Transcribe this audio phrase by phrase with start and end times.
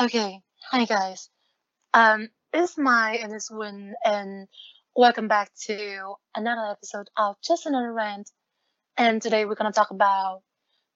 [0.00, 0.40] Okay,
[0.70, 1.28] hi guys.
[1.92, 2.30] Um,
[2.78, 4.48] Mai and it's Win, and
[4.96, 8.30] welcome back to another episode of Just Another Rant.
[8.96, 10.40] And today we're gonna talk about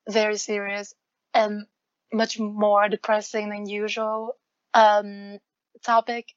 [0.08, 0.94] very serious
[1.34, 1.66] and
[2.14, 4.36] much more depressing than usual
[4.72, 5.38] um
[5.84, 6.28] topic.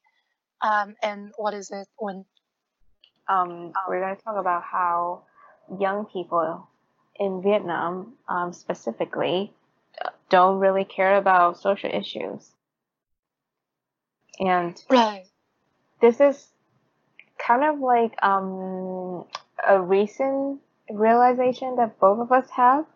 [0.60, 1.88] Um, and what is it?
[1.96, 2.26] When
[3.30, 5.22] Um, we're to talk about how
[5.80, 6.68] young people
[7.18, 9.54] in Vietnam, um, specifically,
[10.28, 12.52] don't really care about social issues.
[14.38, 15.26] And right,
[16.00, 16.48] this is
[17.38, 19.24] kind of like um,
[19.66, 20.60] a recent
[20.90, 22.86] realization that both of us have.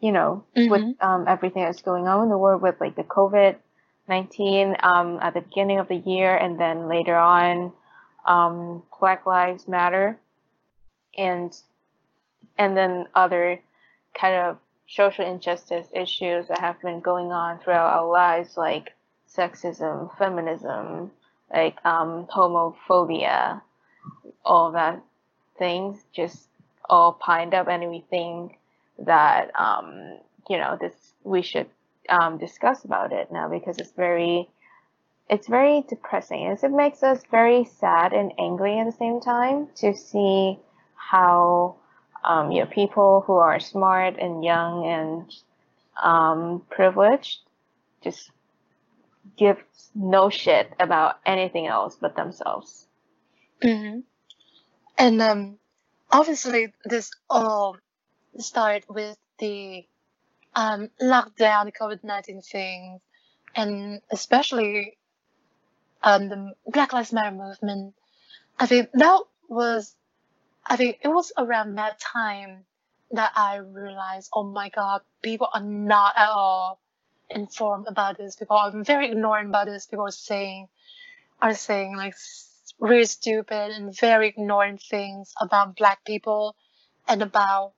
[0.00, 0.94] You know, with Mhm.
[1.00, 3.56] um, everything that's going on in the world, with like the COVID
[4.08, 7.72] nineteen um, at the beginning of the year, and then later on,
[8.24, 10.20] um, Black Lives Matter,
[11.16, 11.52] and
[12.56, 13.60] and then other
[14.14, 18.92] kind of social injustice issues that have been going on throughout our lives, like
[19.34, 21.10] sexism, feminism,
[21.52, 23.60] like um, homophobia,
[24.44, 25.02] all that
[25.58, 26.48] things just
[26.88, 28.58] all piled up, and we think
[28.98, 31.66] that um, you know this we should
[32.08, 34.48] um, discuss about it now because it's very
[35.28, 36.44] it's very depressing.
[36.44, 40.58] It makes us very sad and angry at the same time to see
[40.94, 41.76] how
[42.24, 45.34] um, you know people who are smart and young and
[46.02, 47.40] um, privileged
[48.02, 48.30] just
[49.36, 49.58] give
[49.94, 52.86] no shit about anything else but themselves.
[53.62, 54.00] hmm
[54.98, 55.58] and um,
[56.10, 57.76] obviously this all
[58.38, 59.86] started with the
[60.54, 63.00] um lockdown, the COVID nineteen thing,
[63.54, 64.98] and especially
[66.02, 67.94] um the Black Lives Matter movement.
[68.58, 69.94] I think that was,
[70.66, 72.64] I think it was around that time
[73.12, 76.80] that I realized, oh my God, people are not at all
[77.30, 78.36] informed about this.
[78.36, 79.86] People are very ignorant about this.
[79.86, 80.68] People are saying,
[81.40, 82.14] are saying like
[82.80, 86.56] really stupid and very ignorant things about Black people
[87.06, 87.72] and about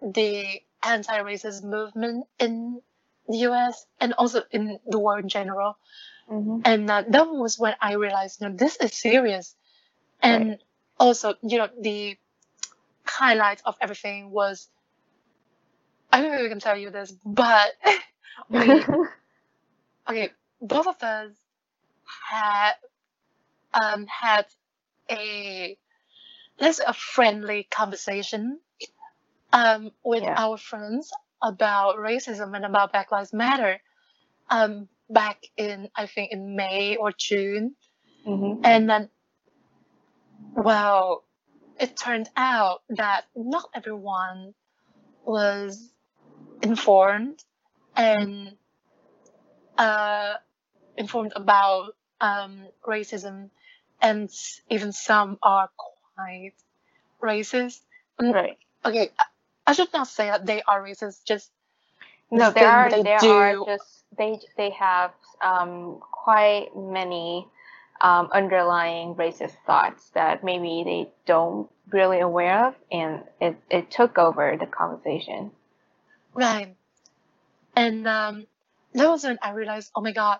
[0.00, 2.80] the anti-racist movement in
[3.28, 3.86] the U.S.
[4.00, 5.76] and also in the world in general.
[6.30, 6.60] Mm-hmm.
[6.64, 9.54] And uh, that was when I realized, you know, this is serious.
[10.20, 10.58] And
[10.98, 12.16] also, you know, the
[13.04, 14.68] highlight of everything was,
[16.12, 17.72] I don't know if I can tell you this, but
[18.48, 18.88] we,
[20.08, 21.32] okay, both of us
[22.30, 22.72] had,
[23.74, 24.46] um, had
[25.10, 25.76] a,
[26.60, 28.60] let's a friendly conversation,
[29.52, 30.34] um, with Yeah.
[30.36, 31.10] our friends
[31.42, 33.80] about racism and about Black Lives Matter,
[34.50, 37.76] um, back in, I think in May or June.
[38.24, 39.10] hmm And then,
[40.54, 41.24] well,
[41.78, 44.54] it turned out that not everyone
[45.24, 45.92] was
[46.62, 47.42] informed
[47.96, 48.56] and
[49.78, 50.34] uh,
[50.96, 53.50] informed about um, racism,
[54.00, 54.30] and
[54.70, 55.70] even some are
[56.16, 56.52] quite
[57.22, 57.80] racist.
[58.20, 58.58] Mm, Right.
[58.84, 59.24] Okay, I-
[59.66, 61.24] I should not say that they are racist.
[61.24, 61.50] Just
[62.30, 63.28] No, the there are they there do.
[63.28, 67.48] are just they they have um, quite many
[68.00, 74.18] um, underlying racist thoughts that maybe they don't really aware of, and it, it took
[74.18, 75.52] over the conversation.
[76.34, 76.76] Right.
[77.74, 78.46] And um,
[78.94, 80.38] that was when I realized, oh my God,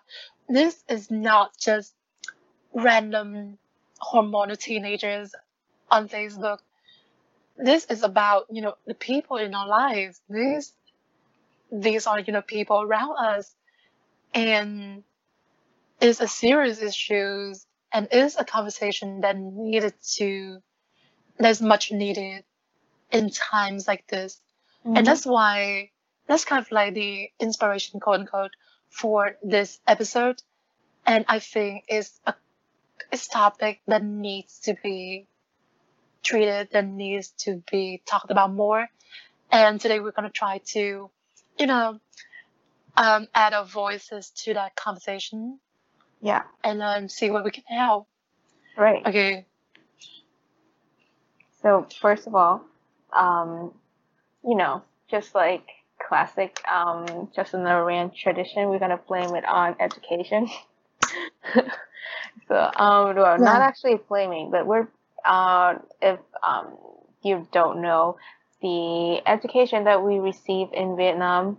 [0.48, 1.94] this is not just
[2.74, 3.58] random
[4.00, 5.34] hormonal teenagers
[5.90, 6.58] on Facebook.
[7.56, 10.20] This is about, you know, the people in our lives.
[10.28, 10.72] These,
[11.70, 13.54] these are, you know, people around us.
[14.34, 15.04] And
[16.00, 17.54] it's a serious issue
[17.92, 20.58] and it's a conversation that needed to,
[21.38, 22.44] that's much needed
[23.10, 24.40] in times like this.
[24.84, 25.91] And that's why
[26.26, 28.52] that's kind of like the inspiration, quote unquote,
[28.90, 30.42] for this episode.
[31.06, 32.34] And I think it's a
[33.10, 35.26] it's topic that needs to be
[36.22, 38.88] treated, that needs to be talked about more.
[39.50, 41.10] And today we're gonna try to,
[41.58, 42.00] you know,
[42.96, 45.58] um, add our voices to that conversation
[46.22, 48.06] yeah, and um, see what we can help.
[48.76, 49.04] right.
[49.04, 49.44] Okay.
[51.60, 52.64] So first of all,
[53.12, 53.72] um,
[54.44, 55.68] you know, just like
[56.12, 60.46] classic um, just another rant tradition, we're gonna blame it on education.
[62.48, 64.88] so um, well, not actually blaming, but we're
[65.24, 66.76] uh, if um,
[67.22, 68.18] you don't know,
[68.60, 71.56] the education that we receive in Vietnam,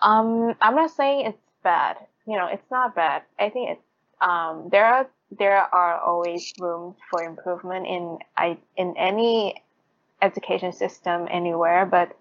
[0.00, 1.98] um, I'm not saying it's bad.
[2.26, 3.24] You know, it's not bad.
[3.38, 3.86] I think it's
[4.22, 5.06] um, there are
[5.38, 9.62] there are always room for improvement in I in any
[10.22, 12.16] education system anywhere, but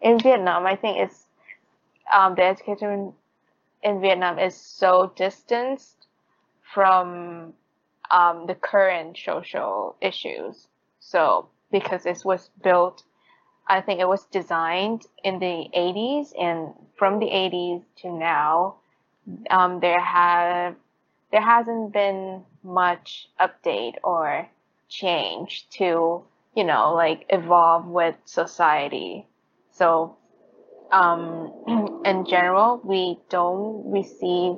[0.00, 1.26] in Vietnam, I think it's
[2.12, 3.12] um, the education
[3.82, 6.06] in Vietnam is so distanced
[6.74, 7.52] from
[8.10, 10.68] um, the current social issues.
[11.00, 13.02] So because it was built,
[13.68, 18.76] I think it was designed in the 80s, and from the 80s to now,
[19.50, 20.76] um, there have
[21.32, 24.48] there hasn't been much update or
[24.88, 26.22] change to
[26.54, 29.26] you know like evolve with society.
[29.76, 30.16] So
[30.90, 34.56] um, in general, we don't receive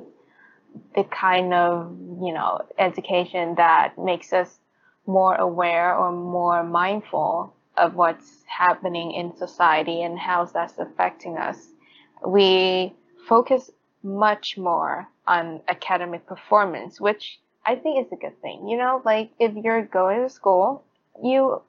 [0.95, 4.59] the kind of you know education that makes us
[5.07, 11.57] more aware or more mindful of what's happening in society and how that's affecting us.
[12.25, 12.93] We
[13.27, 13.71] focus
[14.03, 18.67] much more on academic performance, which I think is a good thing.
[18.67, 20.83] You know, like if you're going to school,
[21.23, 21.61] you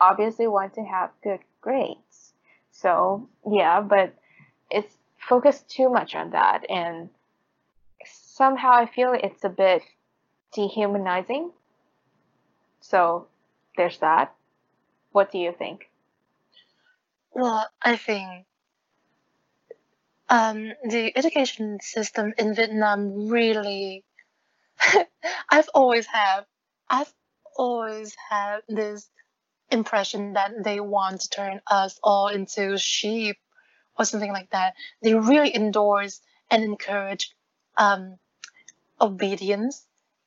[0.00, 2.07] obviously want to have good grades.
[2.80, 4.14] So, yeah, but
[4.70, 7.10] it's focused too much on that and
[8.04, 9.82] somehow I feel it's a bit
[10.54, 11.50] dehumanizing.
[12.80, 13.26] So
[13.76, 14.32] there's that.
[15.10, 15.90] What do you think?
[17.32, 18.46] Well, I think
[20.28, 24.04] um, the education system in Vietnam really,
[25.50, 26.42] I've always had,
[26.88, 27.12] I've
[27.56, 29.10] always had this
[29.70, 33.36] impression that they want to turn us all into sheep
[33.98, 34.74] or something like that.
[35.02, 36.20] They really endorse
[36.50, 37.32] and encourage
[37.76, 38.18] um,
[39.00, 39.84] obedience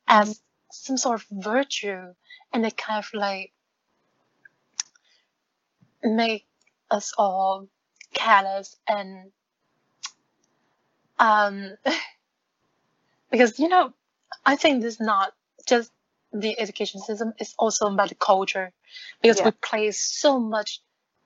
[0.07, 0.41] as
[0.71, 2.13] some sort of virtue
[2.53, 3.51] and they kind of like
[6.03, 6.45] make
[6.89, 7.67] us all
[8.13, 9.31] callous and
[11.19, 11.71] um
[13.31, 13.93] because you know
[14.45, 15.33] i think this is not
[15.67, 15.91] just
[16.33, 18.71] the education system is also about the culture
[19.21, 19.45] because Yeah.
[19.45, 20.81] we place so much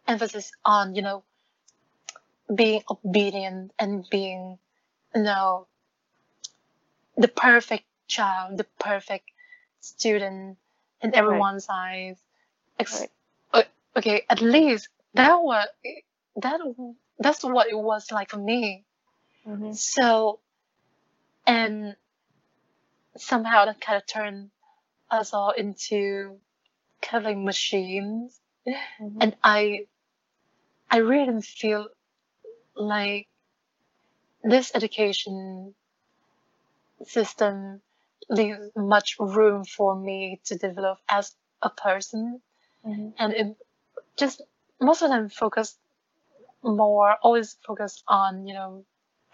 [0.07, 1.23] emphasis on you know
[2.53, 4.59] being obedient and being
[5.15, 5.67] you know
[7.17, 9.25] the perfect child the perfect
[9.81, 10.57] student
[11.01, 12.17] in everyone's eyes
[12.79, 13.07] Ex-
[13.53, 13.67] Right.
[13.95, 15.67] okay at least that was
[16.37, 16.59] that
[17.19, 18.83] that's what it was like for me
[19.47, 19.73] Mm-hmm.
[19.73, 20.39] so
[21.45, 21.95] and
[23.17, 24.49] somehow that kind of turned
[25.11, 26.39] us all into
[27.01, 29.19] kind of like machines Mm-hmm.
[29.21, 29.85] and i
[30.89, 31.87] i really didn't feel
[32.75, 33.27] like
[34.43, 35.75] this education
[37.05, 37.81] system
[38.29, 42.41] leaves much room for me to develop as a person
[42.85, 43.09] Mm-hmm.
[43.17, 43.57] and it
[44.17, 44.41] just
[44.81, 45.77] most of them focus
[46.63, 48.85] more always focus on you know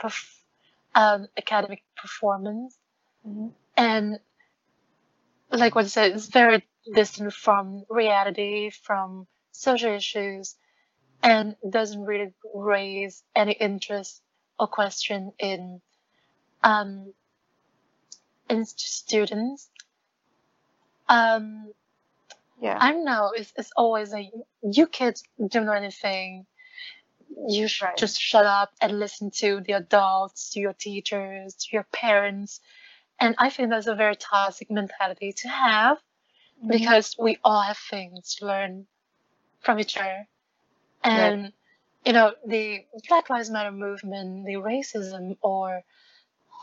[0.01, 0.41] perf-
[0.95, 2.77] um, academic performance
[3.27, 3.47] Mm-hmm.
[3.77, 4.19] and
[5.59, 6.63] like what you said it's very
[6.95, 10.55] distant from reality from social issues
[11.23, 14.21] and doesn't really raise any interest
[14.59, 15.81] or question in
[16.63, 17.13] um
[18.49, 19.69] in students
[21.09, 21.71] um
[22.61, 22.77] Yeah.
[22.79, 23.31] I don't know.
[23.35, 24.31] It's, it's always like
[24.63, 26.45] you kids don't know anything.
[27.47, 27.97] You should Right.
[27.97, 32.61] just shut up and listen to the adults, to your teachers, to your parents.
[33.21, 35.97] And I think that's a very toxic mentality to have
[36.63, 36.67] Mm-hmm.
[36.73, 38.87] because we all have things to learn
[39.61, 40.27] from each other.
[41.03, 41.53] And,
[42.05, 45.83] you know, the Black Lives Matter movement, the racism or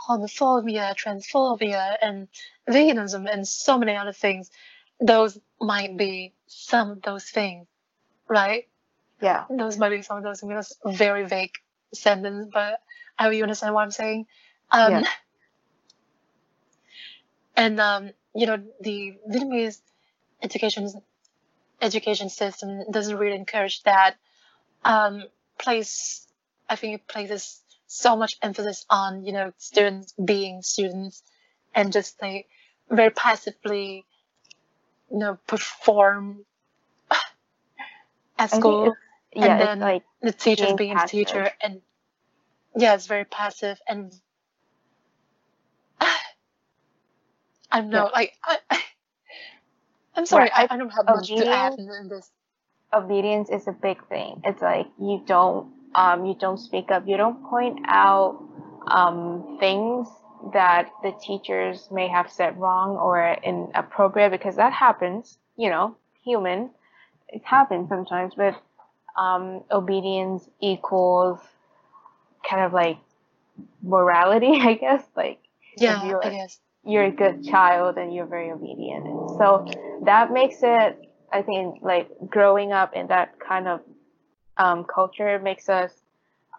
[0.09, 2.29] homophobia, transphobia, and
[2.69, 4.51] veganism, and so many other things,
[5.01, 7.67] those might be some of those things,
[8.29, 8.69] right?
[9.21, 9.45] yeah.
[9.51, 10.53] Those might be some of those things.
[10.53, 11.55] That's a very vague
[11.95, 12.81] sentence, but
[13.19, 14.27] I hope you understand what I'm saying.
[14.71, 15.09] Um, Yeah.
[17.59, 19.81] And um, you know, the Vietnamese
[20.41, 20.89] education
[21.83, 24.15] education system doesn't really encourage that.
[24.85, 25.25] Um,
[25.59, 26.25] place,
[26.71, 31.25] I think it places so much emphasis on you know students being students
[31.75, 32.47] and just like
[32.91, 34.05] very passively,
[35.11, 36.45] you know, perform
[38.39, 38.95] at school.
[39.35, 41.83] yeah, and then like the teachers being being the teacher and
[42.77, 44.15] yeah it's very passive and
[47.71, 48.59] I don't know like I,
[50.17, 52.31] I'm sorry Right, I, I- don't have much to add in, this
[52.95, 54.41] obedience is a big thing.
[54.45, 58.43] It's like you don't um you don't speak up, you don't point out
[58.89, 60.09] um things
[60.53, 66.71] that the teachers may have said wrong or inappropriate because that happens, you know, human.
[67.29, 68.61] It happens sometimes, but
[69.19, 71.41] um obedience equals
[72.49, 72.99] kind of like
[73.83, 75.05] morality, I guess.
[75.17, 75.41] Like
[75.77, 79.07] yeah I guess you're a good child and you're very obedient.
[79.07, 80.99] And so that makes it,
[81.33, 83.81] I think, like growing up in that kind of
[84.57, 85.93] um, culture makes us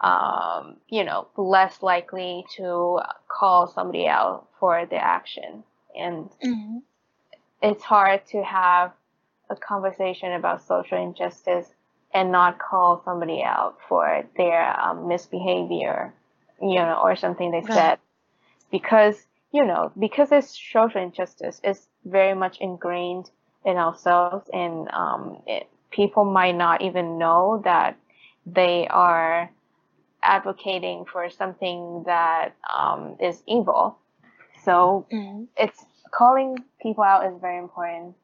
[0.00, 5.62] um, you know, less likely to call somebody out for their action.
[5.98, 6.78] And Mm-hmm.
[7.62, 8.92] it's hard to have
[9.50, 11.68] a conversation about social injustice
[12.14, 16.14] and not call somebody out for their um, misbehavior,
[16.62, 17.74] you know, or something they Right.
[17.74, 17.98] said,
[18.70, 23.30] because you know, because it's social injustice, it's very much ingrained
[23.64, 27.96] in ourselves, and um, it, people might not even know that
[28.46, 29.50] they are
[30.22, 33.98] advocating for something that um, is evil.
[34.64, 35.44] So Mm-hmm.
[35.56, 38.14] it's calling people out is very important.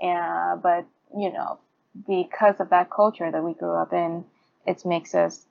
[0.00, 0.86] And but
[1.16, 1.58] you know,
[2.06, 4.24] because of that culture that we grew up in,
[4.66, 5.46] it makes us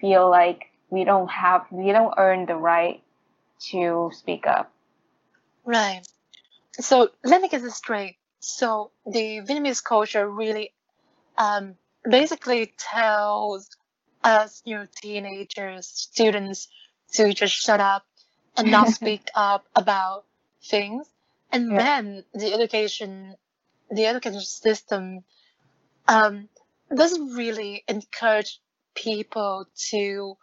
[0.00, 3.02] feel like we don't have we don't earn the right
[3.70, 4.72] to speak up.
[5.64, 6.02] Right.
[6.80, 8.16] So let me get this straight.
[8.40, 10.72] So the Vietnamese culture really
[11.38, 11.76] um,
[12.08, 13.68] basically tells
[14.22, 16.68] us, you know, teenagers, students
[17.14, 18.04] to just shut up
[18.56, 20.24] and not speak up about
[20.64, 21.08] things.
[21.52, 21.78] And Yeah.
[21.78, 23.36] then the education,
[23.90, 25.24] the education system
[26.08, 26.48] um,
[26.94, 28.60] doesn't really encourage
[28.94, 30.36] people to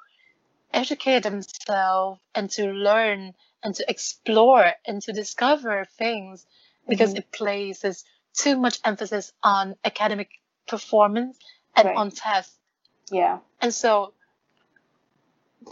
[0.74, 6.46] educate themselves and to learn and to explore and to discover things
[6.88, 7.20] because Mhm.
[7.20, 8.04] it places
[8.34, 10.30] too much emphasis on academic
[10.68, 11.38] performance
[11.76, 11.98] and Right.
[11.98, 12.60] on tests.
[13.12, 13.40] Yeah.
[13.62, 14.14] And so,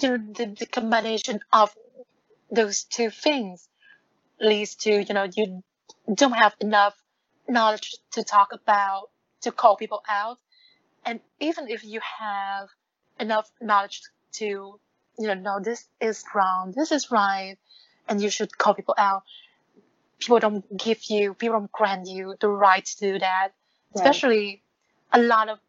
[0.02, 1.76] you know, the, the combination of
[2.52, 3.68] those two things
[4.40, 5.64] leads to, you know, you
[6.14, 6.96] don't have enough
[7.48, 9.10] knowledge to talk about,
[9.42, 10.40] to call people out.
[11.06, 12.70] And even if you have
[13.20, 14.02] enough knowledge
[14.34, 14.80] to,
[15.20, 17.58] you know, no, this is wrong, this is right,
[18.08, 19.24] and you should call people out,
[20.20, 23.50] people don't give you, people don't grant you the right to do that.
[23.96, 24.64] Especially
[25.12, 25.60] a lot of,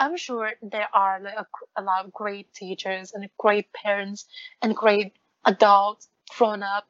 [0.00, 4.26] I'm sure there are like a, a lot of great teachers and great parents
[4.62, 5.12] and great
[5.44, 6.86] adults, grown up,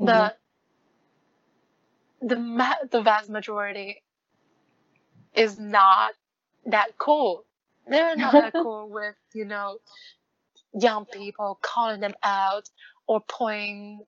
[0.00, 0.06] Mhm.
[0.06, 0.38] but
[2.20, 4.02] the ma- the vast majority
[5.34, 6.12] is not
[6.66, 7.44] that cool.
[7.86, 9.78] They're not that cool with you know
[10.78, 12.68] young people calling them out
[13.06, 14.00] or pointing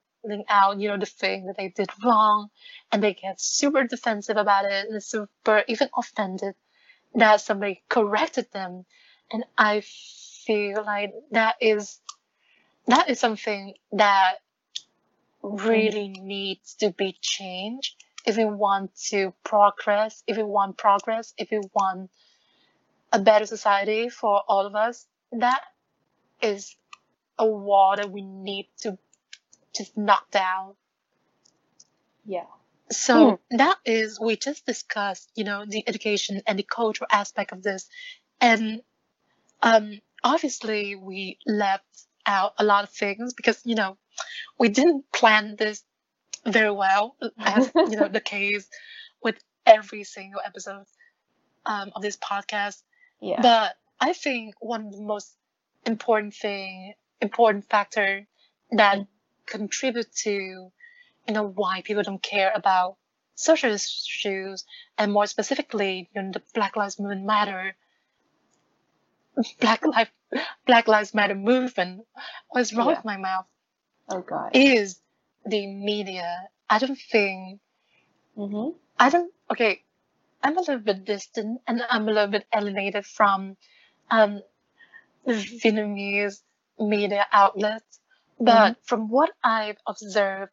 [0.49, 2.49] out you know the thing that they did wrong,
[2.90, 6.54] and they get super defensive about it and super even offended
[7.14, 8.85] that somebody corrected them,
[9.33, 9.83] and I
[10.47, 12.00] feel like that is
[12.87, 14.35] that is something that
[15.42, 15.69] mm-hmm.
[15.69, 17.97] really needs to be changed.
[18.25, 22.11] If we want to progress, if we want progress, if we want
[23.12, 25.61] a better society for all of us, that
[26.42, 26.76] is
[27.38, 28.99] a wall that we need to
[29.75, 30.75] just knock down.
[32.25, 32.44] Yeah.
[32.90, 37.62] So that is we just discussed, you know, the education and the cultural aspect of
[37.62, 37.88] this,
[38.40, 38.82] and
[39.62, 41.87] um, obviously we left
[42.26, 43.96] out a lot of things because you know
[44.58, 45.82] we didn't plan this
[46.44, 48.68] very well, as you know the case
[49.22, 50.84] with every single episode
[51.64, 52.82] um, of this podcast.
[53.20, 53.40] Yeah.
[53.40, 55.34] But I think one of the most
[55.87, 58.27] important thing, important factor
[58.73, 59.07] that
[59.47, 62.97] contribute to, you know, why people don't care about
[63.35, 64.65] social issues
[64.99, 67.75] and more specifically, you know, the Black Lives Movement Matter,
[69.61, 70.11] Black Life,
[70.67, 72.07] Black Lives Matter movement.
[72.51, 72.97] What's wrong Yeah.
[72.97, 73.47] with my mouth?
[74.09, 74.51] oh God.
[74.55, 75.01] Is
[75.47, 76.49] the media.
[76.69, 77.61] I don't think
[78.37, 78.75] Mhm.
[78.99, 79.33] I don't.
[79.51, 79.83] Okay,
[80.43, 83.57] I'm a little bit distant and I'm a little bit alienated from
[84.11, 84.43] um,
[85.26, 86.43] Vietnamese
[86.79, 88.00] media outlets.
[88.41, 90.50] But from what I've observed,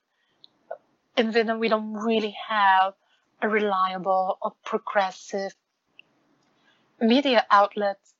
[1.18, 2.94] in Vietnam, we don't really have
[3.42, 5.54] a reliable or progressive
[7.02, 8.14] media outlets,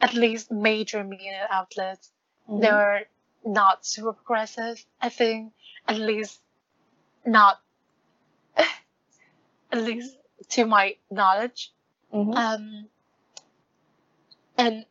[0.00, 2.12] at least major media outlets.
[2.48, 2.60] Mhm.
[2.60, 3.08] They're
[3.44, 5.52] not super progressive, I think,
[5.88, 6.40] at least
[7.24, 7.60] not,
[9.72, 10.16] at least
[10.50, 11.72] to my knowledge.
[12.12, 12.36] Mhm.
[12.36, 12.88] Um,
[14.56, 14.86] and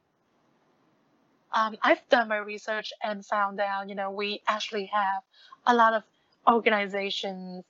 [1.55, 5.23] um, I've done my research and found out, you know, we actually have
[5.65, 6.03] a lot of
[6.47, 7.63] organizations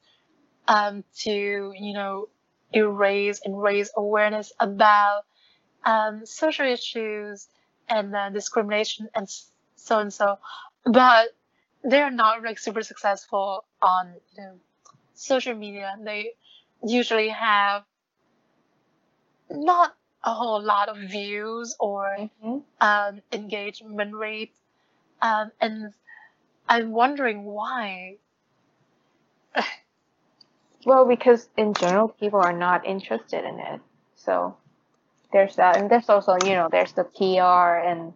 [0.68, 2.28] um, to, you know,
[2.74, 5.22] erase and raise awareness about
[5.86, 7.48] um, social issues
[7.88, 9.30] and uh, discrimination and
[9.76, 10.40] so and so,
[10.86, 11.30] but
[11.84, 14.56] they're not like super successful on you know
[15.14, 15.96] social media.
[16.04, 16.34] They
[16.84, 17.84] usually have
[19.50, 22.64] not a whole lot of views or Mhm.
[22.82, 24.56] um, engagement rate,
[25.22, 25.94] um, and
[26.68, 28.18] I'm wondering why.
[30.86, 33.82] Well, because in general, people are not interested in it.
[34.16, 34.58] So
[35.32, 38.14] there's that, and there's also, you know, there's the PR and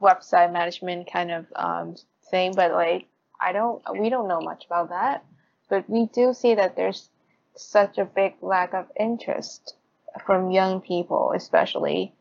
[0.00, 1.96] website management kind of um,
[2.30, 3.08] thing, but like
[3.40, 5.24] I don't, we don't know much about that.
[5.68, 7.10] But we do see that there's
[7.56, 9.74] such a big lack of interest
[10.26, 12.12] from young people, especially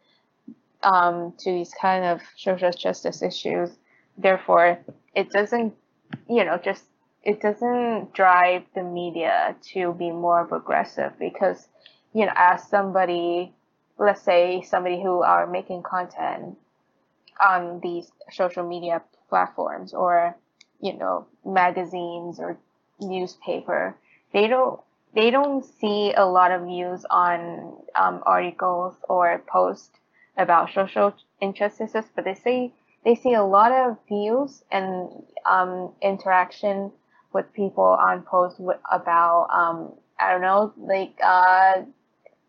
[0.84, 3.70] um, to these kind of social justice issues.
[4.18, 4.80] Therefore,
[5.16, 5.74] it doesn't,
[6.30, 6.84] you know, just
[7.24, 11.68] it doesn't drive the media to be more progressive because,
[12.14, 13.54] you know, as somebody,
[13.98, 16.58] let's say somebody who are making content
[17.40, 20.36] on these social media platforms or,
[20.82, 22.58] you know, magazines or
[23.00, 23.96] newspaper,
[24.34, 24.80] they don't
[25.16, 29.92] they don't see a lot of views on um, articles or posts
[30.38, 32.74] about social injustices, but they see
[33.06, 35.10] they see a lot of views and
[35.46, 36.92] um, interaction
[37.34, 38.60] with people on posts
[38.92, 41.82] about um, I don't know like uh,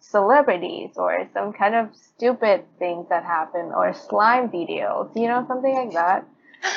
[0.00, 5.74] celebrities or some kind of stupid things that happen or slime videos, you know, something
[5.74, 6.26] like that.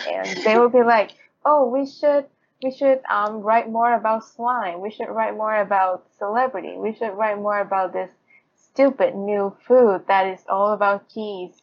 [0.09, 1.11] And they would be like,
[1.45, 2.25] "Oh, we should
[2.63, 4.81] we should um, write more about slime.
[4.81, 6.75] We should write more about celebrity.
[6.77, 8.09] We should write more about this
[8.55, 11.61] stupid new food that is all about cheese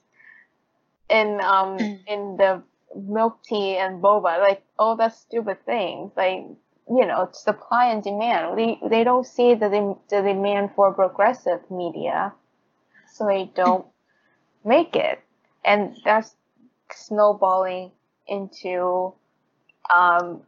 [1.08, 2.00] in um mm.
[2.06, 2.62] in the
[2.96, 6.44] milk tea and boba like all that stupid things like
[6.88, 9.68] you know supply and demand they they don't see the
[10.10, 12.32] the demand for progressive media
[13.12, 13.86] so they don't
[14.64, 15.20] make it
[15.64, 16.34] and that's
[16.92, 17.90] snowballing
[18.26, 19.12] into
[19.94, 20.40] um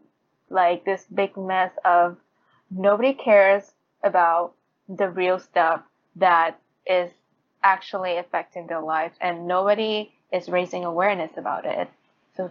[0.50, 2.16] like this big mess of
[2.70, 3.70] nobody cares
[4.02, 4.54] about
[4.88, 5.82] the real stuff
[6.16, 7.10] that is
[7.62, 11.88] actually affecting their life and nobody is raising awareness about it.
[12.36, 12.50] So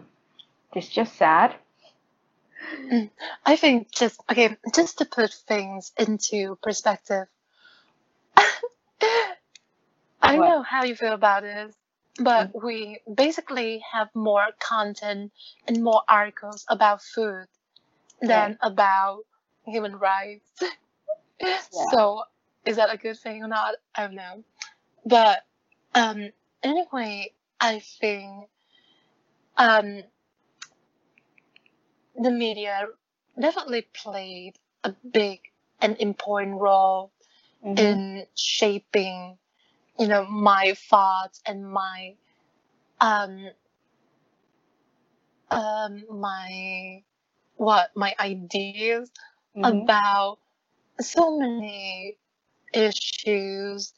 [0.74, 1.54] it's just sad.
[2.90, 3.10] Mm,
[3.44, 7.26] I think just okay, just to put things into perspective.
[8.36, 10.48] I don't what?
[10.48, 11.74] know how you feel about this,
[12.18, 12.66] but mm-hmm.
[12.66, 15.32] we basically have more content
[15.68, 17.46] and more articles about food
[18.20, 18.58] than right.
[18.62, 19.20] about
[19.66, 20.48] human rights.
[21.40, 21.58] yeah.
[21.90, 22.22] So
[22.64, 23.74] is that a good thing or not?
[23.94, 24.44] I don't know.
[25.04, 25.44] But
[25.94, 26.30] um,
[26.62, 28.48] anyway, I think
[29.56, 30.02] um,
[32.16, 32.88] the media
[33.38, 35.40] definitely played a big
[35.80, 37.12] and important role
[37.64, 37.78] mm-hmm.
[37.78, 39.38] in shaping,
[39.98, 42.14] you know, my thoughts and my
[43.00, 43.50] um,
[45.50, 47.02] um, my
[47.56, 49.10] what my ideas
[49.56, 49.64] mm-hmm.
[49.64, 50.38] about
[51.00, 52.16] so many
[52.72, 53.92] issues.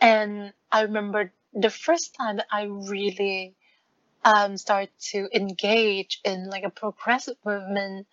[0.00, 3.54] And I remember the first time that I really
[4.24, 8.06] um, started to engage in like a progressive movement.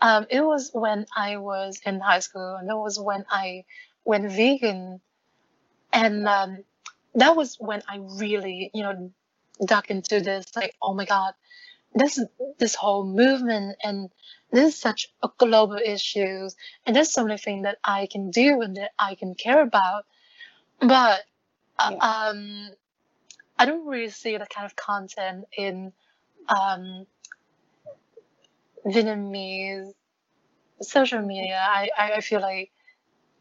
[0.00, 3.64] Um, it was when I was in high school, and it was when I
[4.04, 5.00] went vegan,
[5.92, 6.64] and um,
[7.14, 9.12] that was when I really, you know,
[9.64, 10.54] dug into this.
[10.54, 11.34] Like, oh my god,
[11.98, 12.20] this
[12.58, 14.10] this whole movement and
[14.50, 16.48] this is such a global issue
[16.86, 20.06] and there's so many things that I can do and that I can care about.
[20.80, 21.20] But
[21.78, 22.28] uh, yeah.
[22.28, 22.70] um
[23.58, 25.92] I don't really see that kind of content in
[26.48, 27.06] um
[28.86, 29.92] Vietnamese
[30.80, 31.60] social media.
[31.60, 32.70] I, I feel like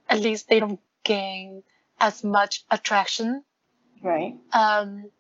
[0.10, 1.64] at least they don't gain
[2.00, 3.44] as much attraction.
[4.02, 4.36] Right.
[4.52, 5.12] Um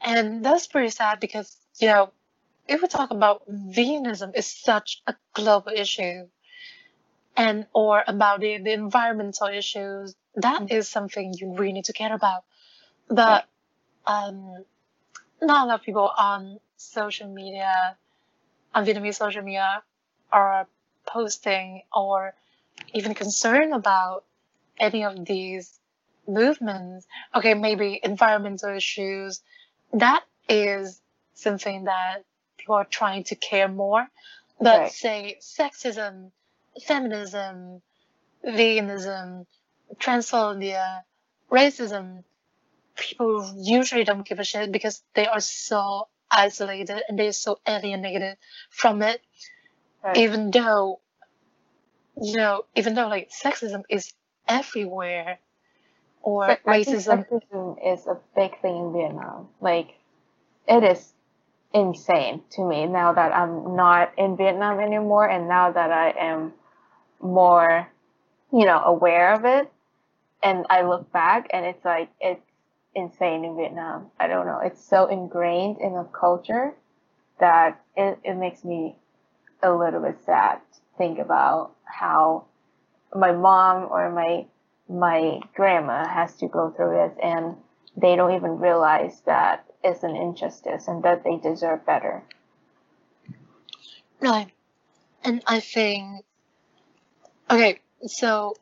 [0.00, 2.10] and that's pretty sad because you know,
[2.68, 6.26] if we talk about veganism is such a global issue
[7.36, 10.76] and or about the, the environmental issues, that mm-hmm.
[10.76, 12.44] is something you really need to care about.
[13.08, 13.46] But
[14.06, 14.64] um,
[15.40, 17.96] not a lot of people on social media,
[18.74, 19.82] on Vietnamese social media,
[20.30, 20.66] are
[21.06, 22.34] posting or
[22.92, 24.24] even concerned about
[24.78, 25.78] any of these
[26.26, 27.06] movements.
[27.34, 29.40] Okay, maybe environmental issues.
[29.92, 31.00] That is
[31.34, 32.24] something that
[32.58, 34.06] people are trying to care more.
[34.60, 34.92] But right.
[34.92, 36.30] say sexism,
[36.84, 37.80] feminism,
[38.44, 39.46] veganism,
[39.96, 41.02] transphobia,
[41.50, 42.24] racism,
[42.96, 48.36] people usually don't give a shit because they are so isolated and they're so alienated
[48.68, 49.20] from it.
[50.04, 50.16] Right.
[50.18, 51.00] Even though,
[52.20, 54.12] you know, even though like sexism is
[54.46, 55.38] everywhere,
[56.22, 57.26] or racism.
[57.26, 59.48] Sexism is a big thing in Vietnam.
[59.60, 59.94] Like,
[60.68, 61.12] it is
[61.72, 66.52] insane to me now that I'm not in Vietnam anymore and now that I am
[67.20, 67.88] more,
[68.52, 69.70] you know, aware of it.
[70.42, 72.44] And I look back and it's like, it's
[72.94, 74.06] insane in Vietnam.
[74.18, 74.60] I don't know.
[74.64, 76.74] It's so ingrained in the culture
[77.38, 78.96] that it, it makes me
[79.62, 82.46] a little bit sad to think about how
[83.14, 84.46] my mom or my
[84.90, 87.56] my grandma has to go through this and
[87.96, 92.22] they don't even realize that it's an injustice and that they deserve better.
[94.20, 94.50] Right.
[95.24, 96.24] And I think,
[97.50, 98.56] okay, so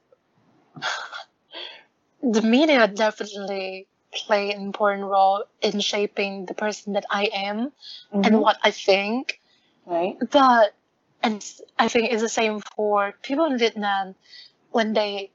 [2.22, 7.72] the media definitely play an important role in shaping the person that I am
[8.12, 8.26] Mhm.
[8.26, 9.40] and what I think.
[9.86, 10.16] Right.
[10.30, 10.74] But
[11.22, 11.44] and
[11.78, 14.14] I think it's the same for people in Vietnam
[14.70, 15.30] when they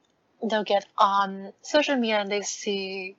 [0.48, 3.16] they'll get on social media and they see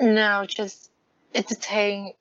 [0.00, 0.90] now just
[1.34, 2.12] entertain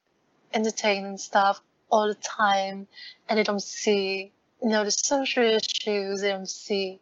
[0.54, 2.88] entertaining stuff all the time
[3.30, 7.00] and they don't see you know the social issues they don't see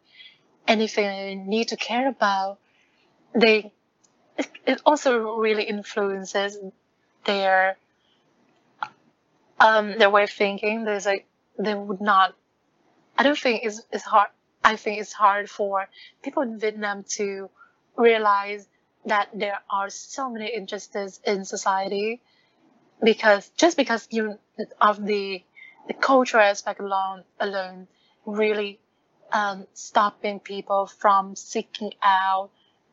[0.68, 2.60] anything they need to care about.
[3.34, 3.72] They
[4.38, 6.58] it, it also really influences
[7.26, 7.78] their
[9.60, 10.84] um their way of thinking.
[10.86, 11.26] There's like
[11.58, 12.36] they would not
[13.18, 14.30] i don't think it's, it's hard
[14.66, 15.88] i think it's hard for
[16.24, 17.50] people in vietnam to
[17.98, 18.68] realize
[19.06, 22.22] that there are so many injustices in society
[23.04, 24.38] because just because you
[24.82, 25.44] of the
[25.88, 27.88] the cultural aspect alone alone
[28.26, 28.80] really
[29.32, 32.50] um, stopping people from seeking out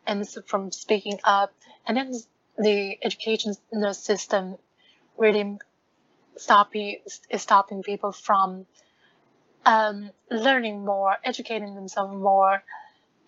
[0.07, 1.53] and from speaking up.
[1.87, 2.13] And then
[2.59, 3.55] the education
[3.95, 4.57] system
[5.17, 5.59] really
[6.37, 6.99] stopping
[7.37, 8.67] stopping people from
[9.65, 12.63] um, learning more educating themselves more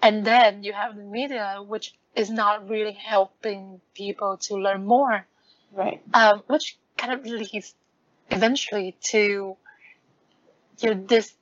[0.03, 5.27] and then you have the media which is not really helping people to learn more
[5.73, 6.01] Right.
[6.13, 7.75] um, which kind of leads
[8.31, 9.57] eventually to
[10.81, 11.35] you know this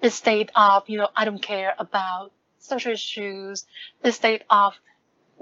[0.00, 3.66] this state of you know I don't care about social issues,
[4.02, 4.74] this state of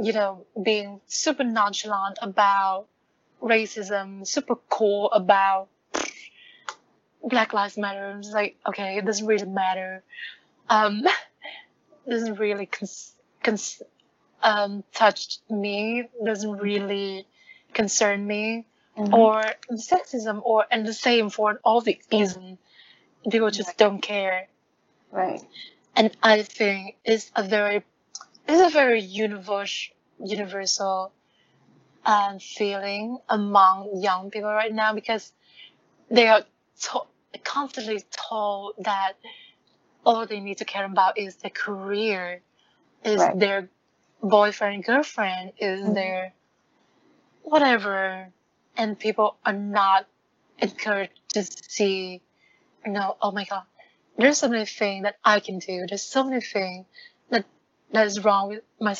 [0.02, 2.86] you know being super nonchalant about
[3.42, 5.68] racism, super cool about
[7.24, 8.16] Black Lives Matter.
[8.18, 10.02] It's like okay, it doesn't really matter.
[10.68, 11.04] Um,
[12.08, 13.82] doesn't really cons- cons-
[14.42, 16.08] um, touch me.
[16.24, 17.26] Doesn't really
[17.74, 19.14] concern me Mhm.
[19.14, 22.58] or sexism or and the same for all the ism
[23.30, 24.48] people just don't care
[25.12, 25.40] right.
[25.94, 27.84] and i think it's a very
[28.48, 31.12] it's a very universal universal
[32.04, 35.32] um, feeling among young people right now because
[36.10, 36.42] they are
[36.82, 37.06] to-
[37.44, 39.14] constantly told that
[40.04, 42.42] all they need to care about is their career
[43.04, 43.38] is Right.
[43.38, 43.68] their
[44.22, 45.94] boyfriend girlfriend is Mhm.
[45.94, 46.32] their
[47.42, 48.32] whatever
[48.76, 50.06] and people are not
[50.58, 52.20] encouraged to see
[52.84, 53.64] you know oh my god
[54.16, 56.86] there's so many things that i can do there's so many things
[57.30, 57.44] that
[57.92, 58.94] that is wrong with my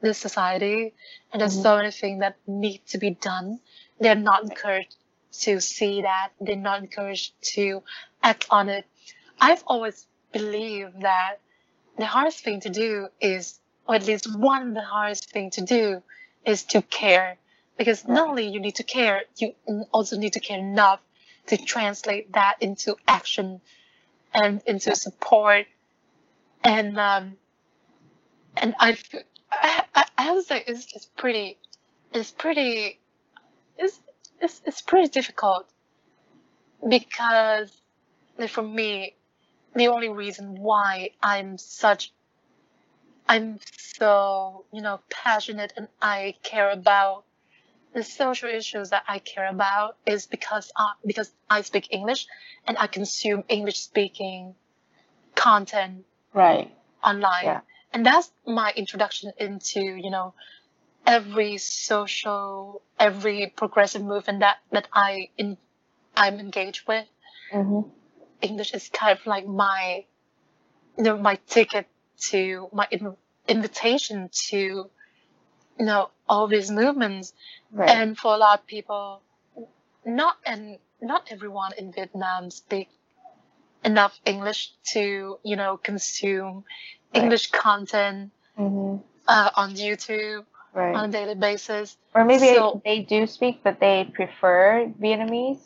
[0.00, 0.92] this society
[1.32, 1.62] and there's Mhm.
[1.62, 3.60] so many things that need to be done
[4.00, 4.96] they're not encouraged
[5.40, 7.82] to see that they're not encouraged to
[8.22, 8.84] act on it.
[9.40, 11.36] I've always believed that
[11.98, 15.60] the hardest thing to do is or at least one of the hardest thing to
[15.60, 16.02] do
[16.44, 17.36] is to care.
[17.76, 19.54] Because not only you need to care you
[19.92, 21.00] also need to care enough
[21.48, 23.60] to translate that into action
[24.32, 25.66] and into support.
[26.62, 27.36] And um
[28.56, 31.58] and I've, to say it's, it's pretty
[32.12, 33.00] it's pretty
[33.76, 33.98] it's,
[34.44, 35.66] it's it's pretty difficult
[36.88, 37.72] because
[38.48, 39.14] for me
[39.74, 42.12] the only reason why i'm such
[43.28, 47.24] i'm so you know passionate and i care about
[47.94, 52.26] the social issues that I care about is because I, because I speak English
[52.66, 54.56] and I consume English speaking
[55.36, 56.74] content Right.
[57.02, 57.44] online.
[57.44, 57.60] Yeah.
[57.92, 60.34] And that's my introduction into, you know,
[61.06, 65.56] every social, every progressive movement that, that I in,
[66.16, 67.06] I'm engaged with.
[67.52, 67.88] Mm-hmm.
[68.42, 70.04] English is kind of like my,
[70.96, 71.86] you know, my ticket
[72.30, 73.16] to my in,
[73.48, 77.32] invitation to, you know, all these movements
[77.72, 77.90] Right.
[77.90, 79.20] and for a lot of people
[80.04, 82.88] not and not everyone in vietnam speak
[83.84, 86.64] enough english to you know consume
[87.12, 87.22] Right.
[87.24, 89.02] english content mm-hmm.
[89.26, 90.94] uh, on youtube Right.
[90.96, 95.60] on a daily basis or maybe so- they do speak, but they prefer Vietnamese.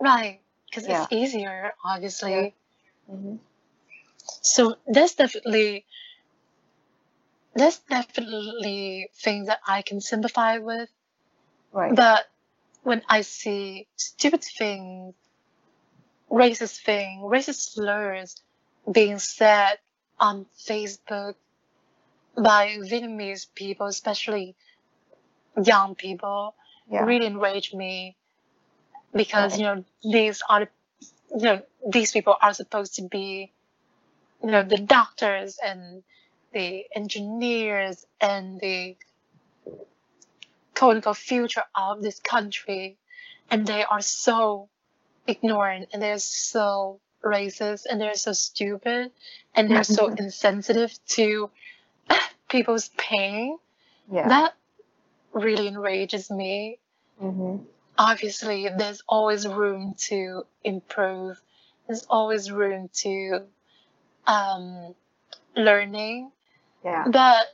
[0.00, 1.04] right because Yeah.
[1.04, 2.54] it's easier obviously
[3.10, 3.36] Mm-hmm.
[4.42, 5.86] so that's definitely
[7.54, 10.90] that's definitely things that i can sympathize with
[11.72, 11.94] Right.
[11.94, 12.24] But
[12.82, 15.14] when I see stupid things,
[16.30, 18.40] racist thing, racist slurs
[18.90, 19.78] being said
[20.18, 21.34] on Facebook
[22.42, 24.54] by Vietnamese people, especially
[25.62, 26.54] young people,
[26.90, 27.04] yeah.
[27.04, 28.16] really enraged me
[29.12, 29.60] because Right.
[29.60, 30.68] you know these are
[31.36, 33.52] you know these people are supposed to be
[34.42, 36.02] you know the doctors and
[36.52, 38.96] the engineers and the
[40.74, 42.96] quote unquote future of this country
[43.50, 44.68] and they are so
[45.26, 49.10] ignorant and they're so racist and they're so stupid
[49.54, 51.50] and they're so insensitive to
[52.48, 53.58] people's pain
[54.10, 54.28] Yeah.
[54.28, 54.54] that
[55.32, 56.78] really enrages me
[57.22, 57.64] mm-hmm.
[57.96, 61.40] obviously there's always room to improve
[61.86, 63.42] there's always room to
[64.26, 64.94] um
[65.56, 66.30] learning
[66.84, 67.04] Yeah.
[67.08, 67.46] but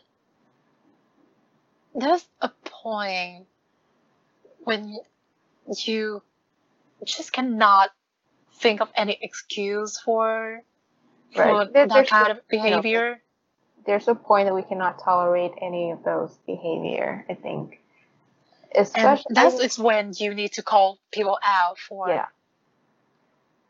[1.94, 3.46] there's a point
[4.64, 4.98] when
[5.84, 6.22] you
[7.04, 7.90] just cannot
[8.54, 10.62] think of any excuse for
[11.34, 13.20] for There- that kind of behavior.
[13.86, 17.24] There's a point that we cannot tolerate any of those behavior.
[17.28, 17.80] I think,
[18.74, 22.26] and especially that is when you need to call people out for yeah.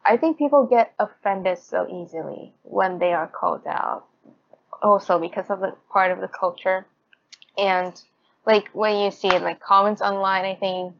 [0.05, 4.05] I think people get offended so easily when they are called out.
[4.83, 6.87] Also because of the part of the culture,
[7.57, 7.99] and
[8.47, 10.95] like when you see like comments online, I think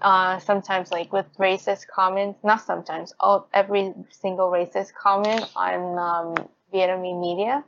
[0.00, 6.48] uh, sometimes like with racist comments, not sometimes, all every single racist comment on um,
[6.72, 7.64] Vietnamese media,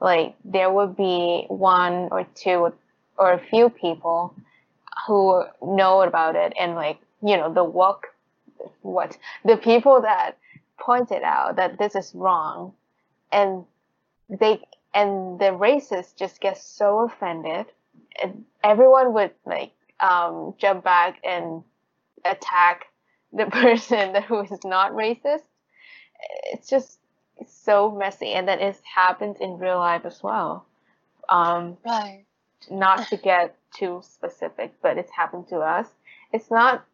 [0.00, 2.72] like there would be one or two
[3.18, 4.34] or a few people
[5.06, 8.08] who know about it and like you know the woke
[8.82, 10.36] what the people that
[10.78, 12.72] pointed out that this is wrong.
[13.32, 13.64] And
[14.28, 14.60] they
[14.94, 17.66] and the racists just get so offended
[18.22, 21.62] and everyone would like um jump back and
[22.24, 22.86] attack
[23.32, 25.42] the person that who is not racist.
[26.52, 26.98] It's just
[27.46, 30.64] so messy and then it happens in real life as well
[31.28, 32.24] um right.
[32.70, 35.86] not to get too specific, but it's happened to us.
[36.32, 36.84] It's not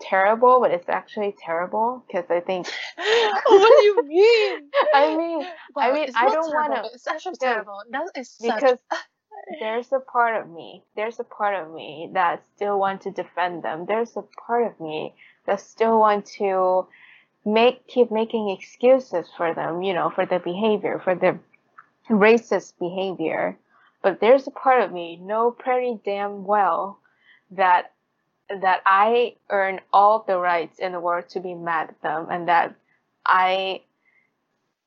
[0.00, 2.66] terrible, but it's actually terrible because I think.
[2.96, 4.70] what do you mean?
[4.94, 7.82] I mean, Well, mean, I don't terrible, wanna- It's actually No, terrible.
[7.90, 8.54] That is such.
[8.60, 8.78] because
[9.60, 13.62] there's a part of me, there's a part of me that still want to defend
[13.62, 13.86] them.
[13.86, 15.14] There's a part of me
[15.46, 16.86] that still want to
[17.44, 21.40] make keep making excuses for them, you know, for their behavior, for their
[22.08, 23.56] racist behavior.
[24.02, 26.98] But there's a part of me know pretty damn well
[27.52, 27.92] that
[28.60, 32.48] that I earn all the rights in the world to be mad at them and
[32.48, 32.74] that
[33.24, 33.82] I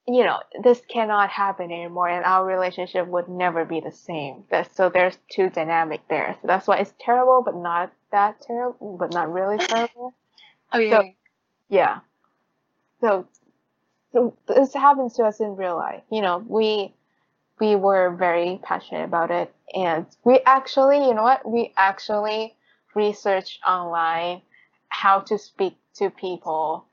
[0.07, 4.43] you know, this cannot happen anymore and our relationship would never be the same.
[4.51, 6.37] That so there's two dynamic there.
[6.41, 10.13] So that's why it's terrible but not that terrible but not really terrible.
[10.73, 11.01] oh yeah.
[11.69, 11.99] Yeah.
[13.01, 13.27] So,
[14.13, 16.03] so this happens to us in real life.
[16.12, 16.93] You know, we
[17.60, 21.49] we were very passionate about it, and we actually, you know what?
[21.49, 22.55] We actually
[22.93, 24.41] researched online
[24.89, 26.86] how to speak to people.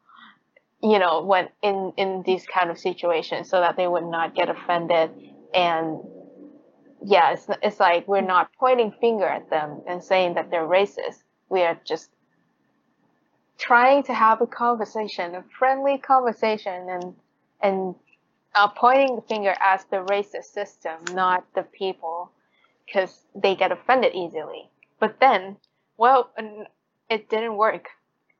[0.82, 4.48] You know, when in in these kind of situations, so that they would not get
[4.48, 5.10] offended,
[5.54, 6.00] and
[7.04, 11.22] yeah, it's it's like we're not pointing finger at them and saying that they're racist.
[11.48, 12.10] We are just
[13.62, 17.14] trying to have a conversation, a friendly conversation, and
[17.62, 17.94] and
[18.54, 22.30] uh, pointing the finger at the racist system, not the people,
[22.84, 24.68] because they get offended easily.
[24.98, 25.56] But then,
[25.96, 26.30] well,
[27.08, 27.88] it didn't work.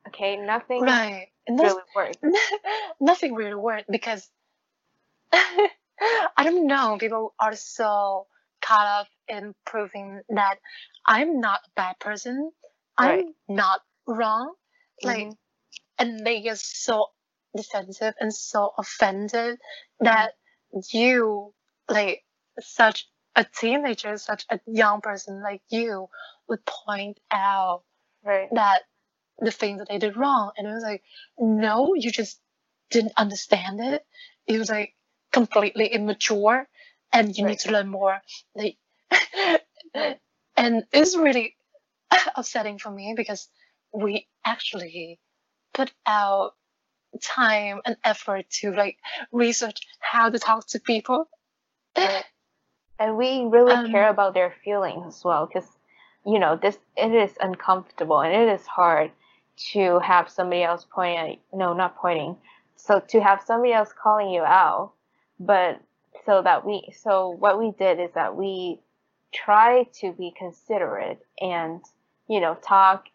[0.08, 1.28] Okay, nothing Right.
[1.48, 2.18] Really worked.
[3.00, 4.28] nothing really worked because
[5.32, 6.96] I don't know.
[6.98, 8.26] People are so
[8.61, 10.56] caught up in proving that
[11.06, 12.50] I'm not a bad person.
[12.98, 13.24] Right.
[13.48, 14.54] I'm not wrong.
[15.02, 15.37] Like, Mhm.
[15.98, 17.09] and they get so
[17.57, 19.61] defensive and so offended
[20.00, 20.35] that
[20.92, 21.55] you,
[21.88, 22.24] like,
[22.61, 26.09] such a teenager, such a young person like you,
[26.48, 27.85] would point out
[28.24, 28.83] right, that
[29.38, 30.52] the things that they did wrong.
[30.57, 31.02] And it was like,
[31.38, 32.40] no, you just
[32.90, 34.07] didn't understand it.
[34.46, 34.94] It was like
[35.33, 36.68] completely immature
[37.12, 37.50] and you Right.
[37.52, 38.20] need to learn more.
[38.55, 38.78] Like,
[40.57, 41.57] and it's really
[42.37, 43.48] upsetting for me because
[43.92, 45.20] we actually
[45.74, 46.55] put out
[47.20, 48.98] time and effort to like
[49.33, 51.28] research how to talk to people.
[52.98, 55.68] And we really Um, care about their feelings as well, because
[56.24, 59.11] you know this it is uncomfortable and it is hard
[59.72, 62.37] to have somebody else pointing at no not pointing
[62.76, 64.92] so to have somebody else calling you out
[65.38, 65.81] but
[66.24, 68.78] so that we so what we did is that we
[69.33, 71.81] try to be considerate and
[72.28, 73.09] you know talk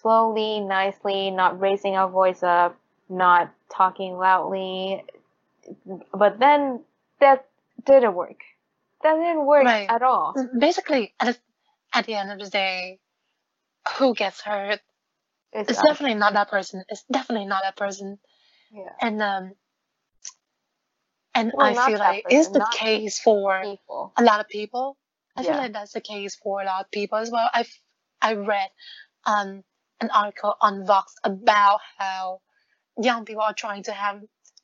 [0.00, 5.04] slowly nicely not raising our voice up not talking loudly
[6.12, 6.84] but then
[7.20, 7.46] that
[7.84, 8.40] didn't work
[9.02, 9.88] that didn't work Right.
[9.88, 11.40] at all Basically, at, the-
[11.98, 13.00] at the end of the day,
[13.98, 14.80] who gets hurt?
[15.52, 16.84] it's, It's definitely not that person.
[16.88, 18.18] It's definitely not that person.
[18.70, 18.92] yeah.
[19.00, 19.54] And um,
[21.34, 24.96] and Well, I feel like it's person, the case for people a lot of people.
[25.36, 27.48] I feel like that's the case for a lot of people as well.
[27.54, 27.80] I, f-
[28.20, 28.70] I read
[29.24, 29.62] um,
[30.00, 32.40] an article on Vox about how
[33.00, 34.22] young people are trying to have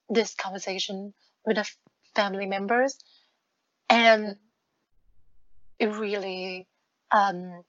[0.09, 1.67] this conversation with their
[2.15, 2.99] family members,
[3.89, 4.37] and
[5.79, 6.67] it really
[7.11, 7.63] um,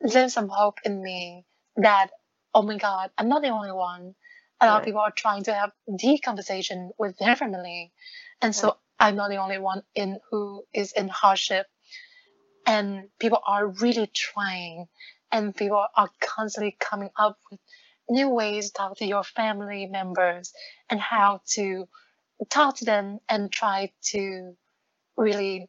[0.00, 1.44] there's some hope in me
[1.76, 2.08] that
[2.54, 4.14] oh my god, I'm not the only one.
[4.60, 4.78] A lot right.
[4.78, 7.92] of people are trying to have the conversation with their family,
[8.40, 8.76] and so right.
[9.02, 11.66] I'm not the only one in who is in hardship.
[12.64, 14.86] And people are really trying,
[15.32, 17.58] and people are constantly coming up with
[18.08, 20.52] new ways to talk to your family members
[20.90, 21.88] and how to
[22.50, 24.54] talk to them and try to
[25.16, 25.68] really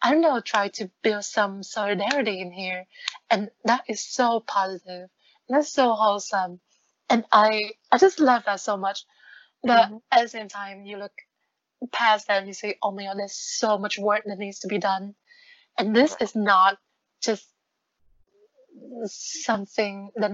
[0.00, 2.86] I don't know, try to build some solidarity in here.
[3.30, 5.08] And that is so positive.
[5.48, 6.60] That's so wholesome.
[7.08, 9.04] And I I just love that so much.
[9.62, 9.96] But mm-hmm.
[10.12, 11.12] at the same time you look
[11.92, 14.68] past that and you say, Oh my god, there's so much work that needs to
[14.68, 15.14] be done.
[15.76, 16.78] And this is not
[17.22, 17.46] just
[19.04, 20.32] something that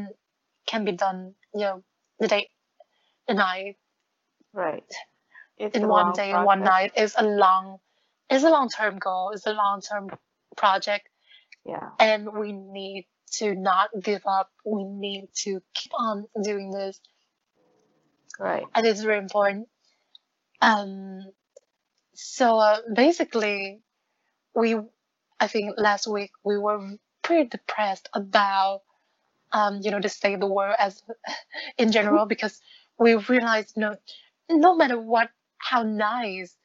[0.66, 1.84] can be done, you know,
[2.18, 2.48] the day
[3.26, 3.76] the night.
[4.52, 4.84] Right.
[5.58, 6.92] It's in one day, in one night.
[6.96, 7.78] is a long
[8.30, 10.10] is a long term goal, it's a long term
[10.56, 11.08] project.
[11.64, 11.90] Yeah.
[11.98, 13.06] And we need
[13.38, 14.50] to not give up.
[14.64, 17.00] We need to keep on doing this.
[18.38, 18.64] Right.
[18.74, 19.68] And it's very important.
[20.60, 21.20] Um,
[22.14, 23.80] so uh, basically,
[24.54, 24.76] we,
[25.40, 28.82] I think last week we were pretty depressed about,
[29.52, 31.02] um, you know, the state of the world as
[31.78, 32.60] in general because
[32.98, 33.96] we realized, you know,
[34.48, 36.56] no matter what, how nice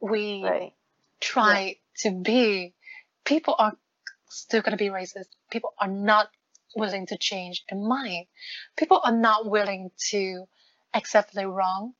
[0.00, 0.72] we right.
[1.20, 1.60] try
[2.04, 2.10] yeah.
[2.10, 2.74] to be,
[3.24, 3.76] people are
[4.28, 5.26] still going to be racist.
[5.50, 6.28] People are not
[6.76, 8.26] willing to change their mind.
[8.76, 10.44] People are not willing to
[10.94, 11.94] accept they're wrong,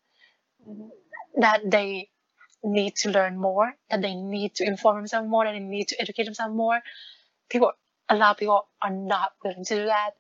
[1.37, 2.11] that they
[2.63, 6.01] need to learn more, that they need to inform themselves more, that they need to
[6.01, 6.81] educate themselves more.
[7.53, 7.73] People,
[8.09, 10.13] a lot of people are not willing to do that.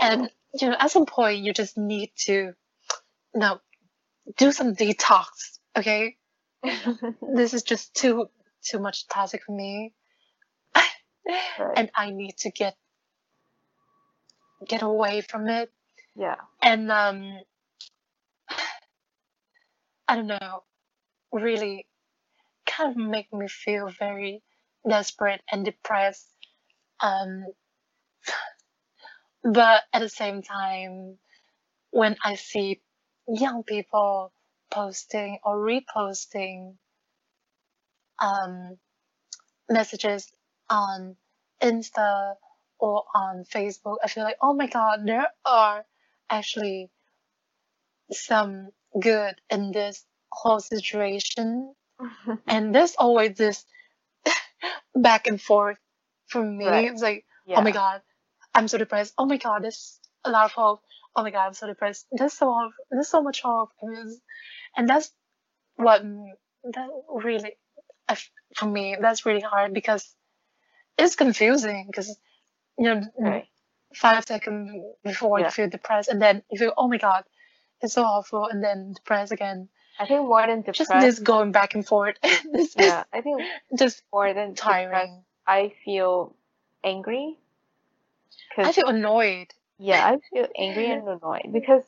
[0.00, 2.54] And, you know, at some point, you just need to, you
[3.34, 3.60] know,
[4.36, 6.16] do some detox, okay?
[7.34, 8.26] this is just too
[8.62, 9.92] too much toxic for me.
[10.74, 11.72] right.
[11.76, 12.76] And I need to get
[14.66, 15.70] get away from it.
[16.16, 16.36] Yeah.
[16.62, 17.38] And um
[20.08, 20.64] I don't know,
[21.32, 21.86] really
[22.66, 24.42] kind of make me feel very
[24.88, 26.26] desperate and depressed.
[27.00, 27.46] Um
[29.44, 31.18] but at the same time
[31.90, 32.80] when I see
[33.28, 34.32] young people
[34.70, 36.74] posting or reposting
[38.18, 38.76] um,
[39.68, 40.32] messages
[40.68, 41.16] on
[41.62, 42.34] Insta
[42.78, 45.84] or on Facebook, I feel like, oh my God, there are
[46.28, 46.90] actually
[48.10, 51.72] some good in this whole situation.
[52.46, 53.64] and there's always this
[54.94, 55.78] back and forth
[56.26, 56.66] for me.
[56.66, 56.90] Right.
[56.90, 57.58] It's like, yeah.
[57.58, 58.02] oh my God,
[58.54, 59.14] I'm so depressed.
[59.18, 60.80] Oh my God, there's a lot of hope.
[61.14, 62.06] Oh my God, I'm so depressed.
[62.12, 63.70] There's so there's so much hope.
[63.80, 64.12] And,
[64.76, 65.10] and that's
[65.76, 67.54] what that really
[68.54, 70.14] for me that's really hard because
[70.98, 72.16] it's confusing because
[72.78, 73.46] you know right.
[73.94, 74.70] five seconds
[75.04, 75.46] before yeah.
[75.46, 77.24] you feel depressed and then you feel oh my god
[77.82, 81.52] it's so awful and then depressed again i think more than depressed just this going
[81.52, 82.16] back and forth
[82.78, 83.42] yeah i think
[83.78, 86.34] just more than tiring i feel
[86.84, 87.36] angry
[88.58, 91.82] i feel annoyed yeah i feel angry and annoyed because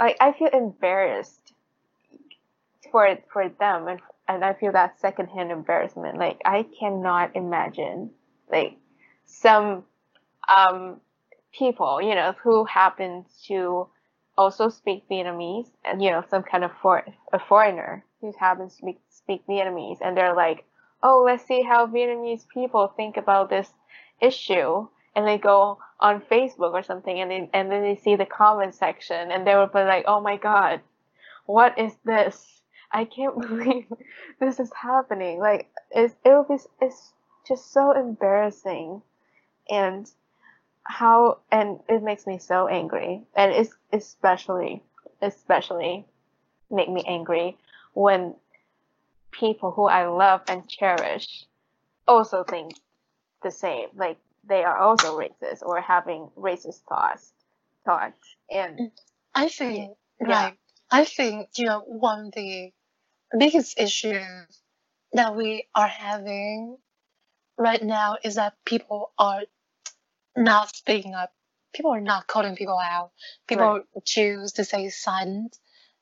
[0.00, 1.52] I, I feel embarrassed
[2.90, 6.18] for for them and and I feel that secondhand embarrassment.
[6.18, 8.10] Like I cannot imagine
[8.50, 8.76] like
[9.26, 9.84] some
[10.48, 11.00] um
[11.52, 13.88] people, you know, who happen to
[14.38, 18.78] also speak Vietnamese and you know, some kind of for a foreigner who happens to
[18.78, 20.64] speak, speak Vietnamese and they're like,
[21.02, 23.72] Oh, let's see how Vietnamese people think about this
[24.20, 24.86] issue
[25.16, 28.74] and they go on Facebook or something and they and then they see the comment
[28.74, 30.80] section and they will be like, Oh my god,
[31.46, 32.60] what is this?
[32.92, 33.86] I can't believe
[34.38, 35.40] this is happening.
[35.40, 37.12] Like it's it will be it's
[37.46, 39.02] just so embarrassing,
[39.68, 40.10] and
[40.84, 44.82] how and it makes me so angry, and it's especially
[45.22, 46.06] especially
[46.70, 47.56] make me angry
[47.94, 48.34] when
[49.30, 51.44] people who I love and cherish
[52.06, 52.72] also think
[53.42, 53.88] the same.
[53.94, 54.18] Like
[54.48, 57.32] they are also racist or having racist thoughts
[57.84, 58.90] thoughts and mm,
[59.34, 60.44] I think yeah.
[60.44, 60.58] right.
[60.90, 62.72] I think you know one of the
[63.38, 64.22] biggest issues
[65.12, 66.76] that we are having
[67.58, 69.42] right now is that people are
[70.36, 71.32] not speaking up.
[71.72, 73.12] People are not calling people out.
[73.46, 74.04] People right.
[74.04, 75.56] choose to stay silent.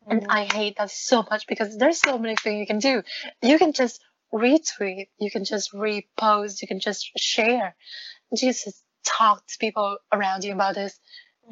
[0.09, 0.19] Mm-hmm.
[0.19, 3.03] And I hate that so much because there's so many things you can do.
[3.43, 4.01] You can just
[4.33, 7.75] retweet, you can just repost, you can just share.
[8.35, 10.99] just talk to people around you about this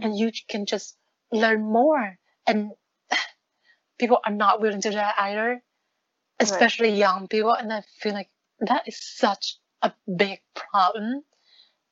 [0.01, 0.97] and you can just
[1.33, 2.71] learn more and
[3.99, 5.63] people are not willing to do that either
[6.39, 6.99] especially right.
[6.99, 8.29] young people and i feel like
[8.61, 11.23] that is such a big problem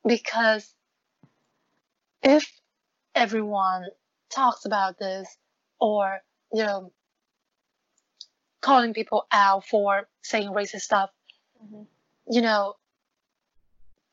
[0.07, 0.75] because
[2.23, 2.51] if
[3.15, 3.85] everyone
[4.31, 5.29] talks about this
[5.81, 6.21] or
[6.55, 6.93] you know
[8.61, 11.11] calling people out for saying racist stuff
[11.63, 11.83] mm-hmm.
[12.31, 12.75] you know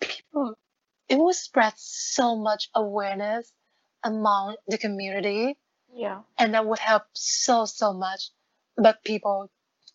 [0.02, 0.56] people
[1.08, 3.54] it will spread so much awareness
[4.04, 5.58] among the community
[5.94, 8.30] yeah and that would help so so much
[8.76, 9.50] but people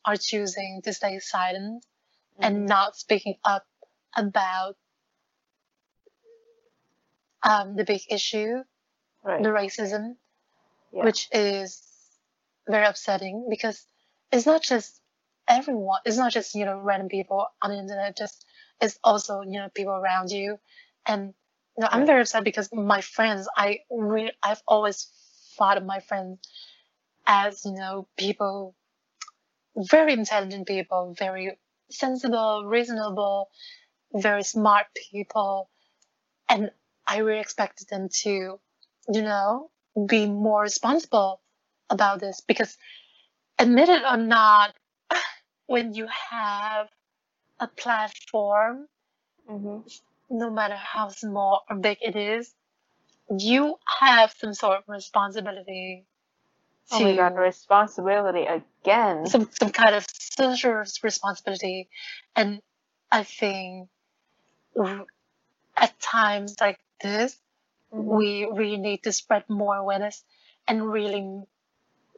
[0.04, 2.44] are choosing to stay silent mm-hmm.
[2.44, 3.66] and not speaking up
[4.16, 4.76] about
[7.46, 8.62] um, the big issue,
[9.24, 9.42] right.
[9.42, 10.16] the racism,
[10.92, 11.04] yeah.
[11.04, 11.82] which is
[12.68, 13.84] very upsetting because
[14.32, 15.00] it's not just
[15.48, 18.44] everyone, it's not just, you know, random people on the internet, just
[18.80, 20.58] it's also, you know, people around you.
[21.06, 21.34] And
[21.76, 25.08] you know, I'm very upset because my friends, I really, I've always
[25.56, 26.38] thought of my friends
[27.26, 28.74] as, you know, people,
[29.76, 31.58] very intelligent people, very
[31.90, 33.50] sensible, reasonable,
[34.12, 35.68] very smart people.
[36.48, 36.70] And
[37.06, 38.30] I really expected them to,
[39.08, 39.70] you know,
[40.08, 41.40] be more responsible
[41.90, 42.76] about this because
[43.58, 44.74] admit it or not,
[45.66, 46.88] when you have
[47.60, 48.86] a platform,
[49.48, 49.88] mm-hmm.
[50.30, 52.54] no matter how small or big it is,
[53.38, 56.04] you have some sort of responsibility.
[56.90, 59.26] To, oh my god, responsibility again.
[59.26, 61.88] Some some kind of social responsibility,
[62.36, 62.60] and
[63.10, 63.88] I think
[65.76, 67.36] at times like this,
[67.92, 68.16] mm-hmm.
[68.16, 70.22] we really need to spread more awareness
[70.68, 71.42] and really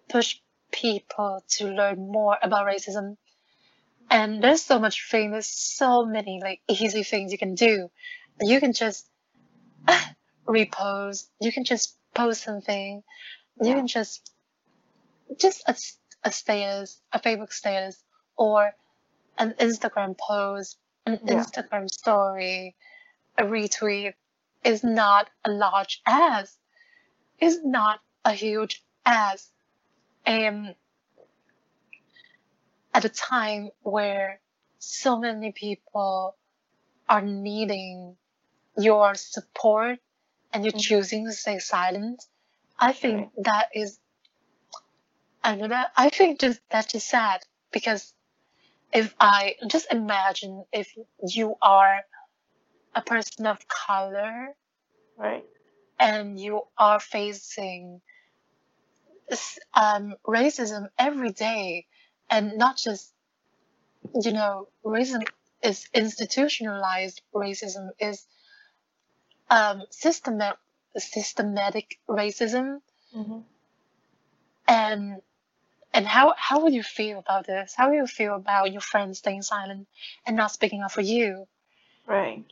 [0.09, 0.39] push
[0.71, 3.17] people to learn more about racism.
[4.11, 7.91] And there's so much thing, there's so many like easy things you can do.
[8.41, 9.07] You can just
[9.87, 10.15] ah,
[10.47, 13.03] repost, you can just post something,
[13.63, 14.33] you can just
[15.39, 15.77] just a,
[16.25, 18.03] a status, a Facebook status,
[18.37, 18.73] or
[19.37, 21.35] an Instagram post, an yeah.
[21.35, 22.75] Instagram story,
[23.37, 24.15] a retweet
[24.65, 26.57] is not a large ass,
[27.41, 29.51] is not a huge ass.
[30.29, 30.75] And
[32.93, 34.41] at a time where
[34.79, 36.37] so many people
[37.09, 38.15] are needing
[38.77, 39.99] your support
[40.53, 40.81] and you're mm-hmm.
[40.81, 42.23] choosing to stay silent,
[42.79, 43.99] I think that is,
[45.43, 47.41] I know that, I think just that's just sad
[47.73, 48.13] because
[48.93, 50.93] if I just imagine if
[51.27, 52.01] you are
[52.95, 54.55] a person of color,
[55.17, 55.45] right,
[55.99, 58.03] and you are facing
[59.75, 61.87] um, racism every day,
[62.31, 63.13] and not just,
[64.23, 65.25] you know, racism
[65.63, 68.25] is institutionalized racism is
[69.51, 70.59] um, systematic
[70.97, 72.81] systematic racism,
[73.15, 73.41] mm-hmm.
[74.67, 75.23] and
[75.93, 77.75] and how how would you feel about this?
[77.77, 79.89] How do you feel about your friends staying silent
[80.27, 81.47] and not speaking up for you?
[82.07, 82.45] Right.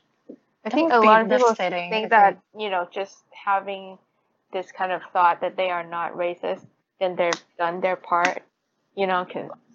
[0.65, 3.99] I think a lot of people think that you know just having
[4.57, 6.65] this kind of thought that they are not racist,
[6.99, 8.43] then they've done their part.
[8.95, 9.27] You know,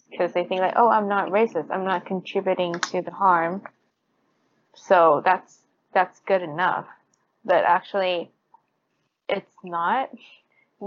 [0.10, 1.70] because they think like, oh, I'm not racist.
[1.70, 3.62] I'm not contributing to the harm.
[4.74, 5.60] So that's
[5.94, 6.88] that's good enough.
[7.46, 8.32] But actually,
[9.30, 10.10] it's not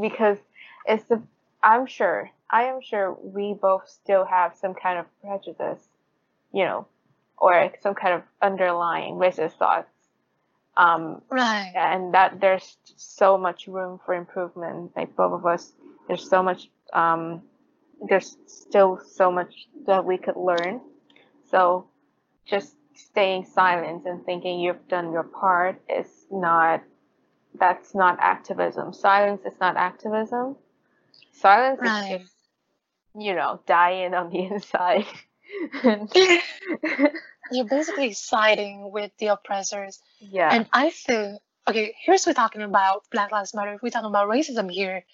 [0.00, 0.38] because
[0.86, 1.22] it's the.
[1.62, 2.30] I'm sure.
[2.50, 5.82] I am sure we both still have some kind of prejudice,
[6.52, 6.86] you know,
[7.38, 9.88] or some kind of underlying racist thoughts
[10.76, 11.72] um, right.
[11.74, 14.92] And that there's so much room for improvement.
[14.96, 15.72] Like both of us,
[16.08, 16.68] there's so much.
[16.92, 17.42] Um,
[18.08, 20.80] there's still so much that we could learn.
[21.50, 21.86] So,
[22.44, 26.82] just staying silent and thinking you've done your part is not.
[27.58, 28.92] That's not activism.
[28.92, 30.56] Silence is not activism.
[31.30, 32.14] Silence right.
[32.14, 32.34] is just,
[33.16, 35.06] you know, dying on the inside.
[37.50, 40.00] you're basically siding with the oppressors.
[40.18, 40.48] Yeah.
[40.52, 43.78] And I think, okay, here's we're talking about Black Lives Matter.
[43.82, 45.04] We're talking about racism here.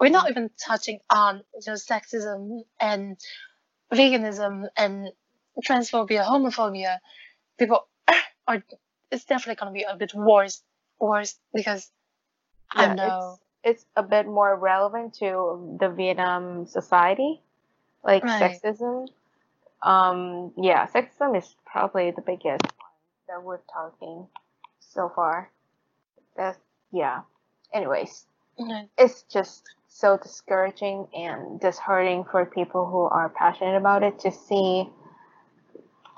[0.00, 0.32] We're not mm-hmm.
[0.32, 3.16] even touching on you know sexism and
[3.92, 5.08] veganism and
[5.66, 6.98] transphobia, homophobia.
[7.58, 7.86] People
[8.46, 8.62] are.
[9.10, 10.62] It's definitely gonna be a bit worse,
[11.00, 11.90] worse because
[12.76, 17.40] yeah, I know it's, it's a bit more relevant to the Vietnam society,
[18.04, 18.60] like right.
[18.62, 19.08] sexism
[19.82, 24.26] um, yeah, sexism is probably the biggest one that we're talking
[24.80, 25.50] so far.
[26.36, 26.58] That's
[26.92, 27.22] yeah.
[27.72, 28.26] Anyways,
[28.58, 28.86] mm-hmm.
[28.96, 34.88] it's just so discouraging and disheartening for people who are passionate about it to see,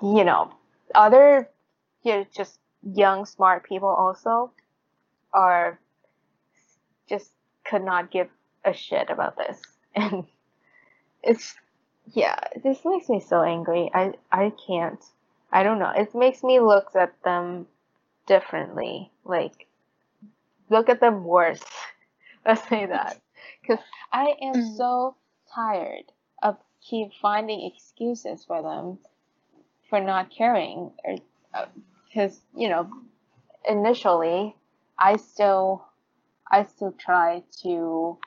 [0.03, 0.53] you know,
[0.95, 1.49] other,
[2.03, 2.59] you know, just
[2.95, 4.53] young smart people also
[5.33, 5.79] are
[7.09, 7.31] just
[7.65, 8.29] could not give
[8.65, 9.61] a shit about this
[9.95, 10.25] and
[11.23, 11.55] it's
[12.07, 13.91] yeah this makes me so angry.
[13.95, 15.03] I i can't.
[15.53, 15.91] I don't know.
[15.91, 17.67] It makes me look at them
[18.27, 19.11] differently.
[19.25, 19.67] Like
[20.71, 21.63] look at them worse.
[22.47, 23.21] Let's say that.
[23.61, 24.77] Because i am Mm.
[24.77, 25.17] so
[25.55, 26.05] tired
[26.43, 28.99] of keep finding excuses for them
[29.89, 30.93] for not caring.
[31.05, 31.17] Or
[32.07, 32.91] because you know
[33.69, 34.57] initially
[34.99, 35.85] i still
[36.51, 38.19] i still try to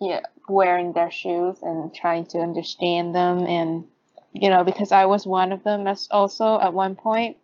[0.00, 3.84] yeah wearing their shoes and trying to understand them and
[4.32, 7.36] you know because i was one of them as also at one point.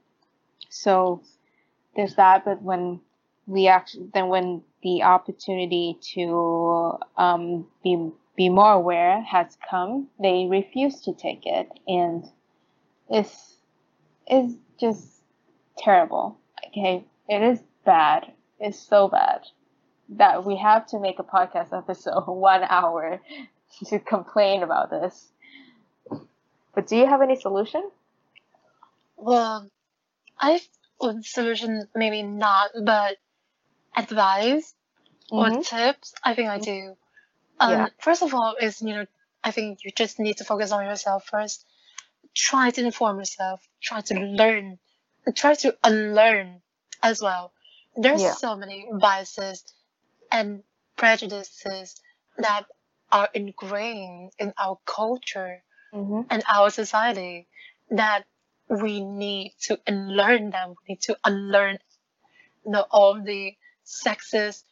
[0.68, 1.22] So
[1.96, 3.00] there's that but when
[3.46, 10.46] we actually then when the opportunity to um, be be more aware has come they
[10.48, 11.68] refuse to take it.
[11.86, 12.24] And
[13.08, 13.56] it's
[14.26, 15.22] it's just
[15.78, 16.38] terrible.
[16.68, 17.04] Okay?
[17.28, 18.32] It is bad.
[18.58, 19.42] It's so bad
[20.10, 23.20] that we have to make a podcast episode one hour
[23.86, 25.28] to complain about this
[26.74, 27.90] but do you have any solution
[29.16, 29.70] Well,
[31.00, 33.18] well, solution maybe not, but
[33.96, 34.74] advice
[35.30, 35.64] or Mhm.
[35.66, 36.96] tips, I think I do.
[37.60, 37.88] Um, Yeah.
[37.98, 39.06] First of all, is you know,
[39.44, 41.66] I think you just need to focus on yourself first.
[42.34, 43.66] Try to inform yourself.
[43.80, 44.78] Try to learn.
[45.34, 46.62] Try to unlearn
[47.02, 47.52] as well.
[47.96, 48.34] There's Yeah.
[48.34, 49.64] so many biases
[50.30, 50.62] and
[50.96, 52.00] prejudices
[52.38, 52.64] that
[53.10, 55.62] are ingrained in our culture
[55.92, 56.22] mm-hmm.
[56.30, 57.46] and our society
[57.90, 58.24] that
[58.68, 60.70] we need to unlearn them.
[60.70, 61.78] We need to unlearn
[62.64, 63.54] you know, all the
[63.84, 64.62] sexist,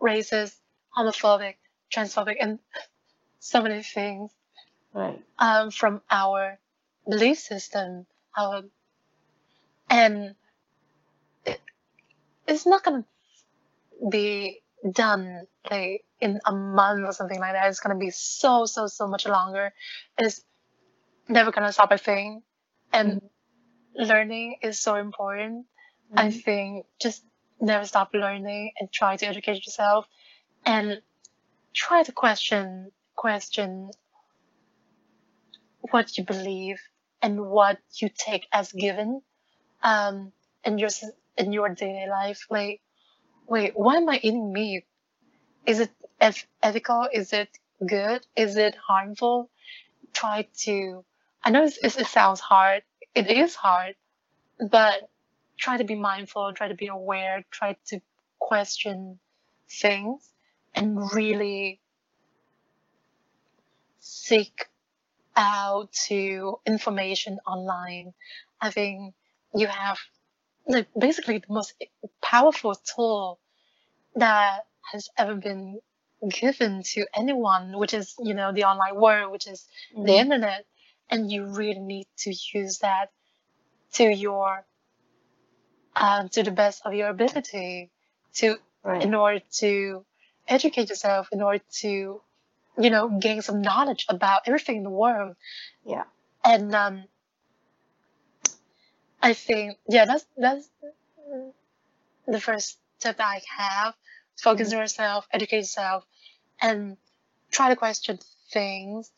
[0.00, 0.54] racist,
[0.96, 1.54] homophobic,
[1.92, 2.58] transphobic, and
[3.38, 4.30] so many things
[4.92, 6.58] right um, from our
[7.08, 8.06] belief system.
[8.36, 8.62] Our
[9.88, 10.34] and
[11.46, 11.60] it,
[12.46, 13.04] it's not gonna
[14.10, 14.60] be
[14.92, 17.68] done like in a month or something like that.
[17.68, 19.72] It's gonna be so so so much longer.
[20.18, 20.42] It's
[21.28, 21.92] never gonna stop.
[21.92, 22.44] I think,
[22.92, 23.20] and
[23.94, 25.66] learning is so important.
[26.16, 26.42] I Mhm.
[26.44, 27.24] think just
[27.60, 30.06] never stop learning and try to educate yourself
[30.64, 31.02] and
[31.74, 33.90] try to question question
[35.90, 36.80] what you believe
[37.22, 39.22] and what you take as given
[39.82, 40.32] um
[40.64, 40.90] in your
[41.36, 42.80] in your daily life like
[43.48, 44.84] wait why am i eating meat?
[45.66, 45.90] Is it
[46.20, 47.08] eth- ethical?
[47.12, 47.50] Is it
[47.86, 48.26] good?
[48.36, 49.50] Is it harmful?
[50.14, 51.04] Try to
[51.44, 52.82] i know it sounds hard.
[53.14, 53.96] It is hard
[54.70, 55.10] but
[55.58, 58.00] try to be mindful try to be aware try to
[58.40, 59.18] question
[59.70, 60.32] things
[60.74, 61.80] and really
[64.00, 64.66] seek
[65.36, 68.14] out to information online.
[68.60, 69.14] I think
[69.54, 69.98] you have
[70.68, 71.74] like basically the most
[72.22, 73.40] powerful tool
[74.16, 75.80] that has ever been
[76.30, 80.20] given to anyone which is you know the online world which is the Mhm.
[80.24, 80.66] internet.
[81.10, 83.10] And you really need to use that
[83.94, 84.66] to your
[85.96, 87.90] um, to the best of your ability
[88.34, 89.02] to right.
[89.02, 90.04] in order to
[90.46, 92.20] educate yourself in order to
[92.78, 95.36] you know gain some knowledge about everything in the world.
[95.84, 96.04] Yeah.
[96.44, 97.04] And um
[99.22, 100.68] i think yeah that's that's
[102.26, 103.94] the first tip that i have
[104.40, 106.04] focus on yourself educate yourself
[106.60, 106.96] and
[107.50, 108.18] try to question
[108.52, 109.10] things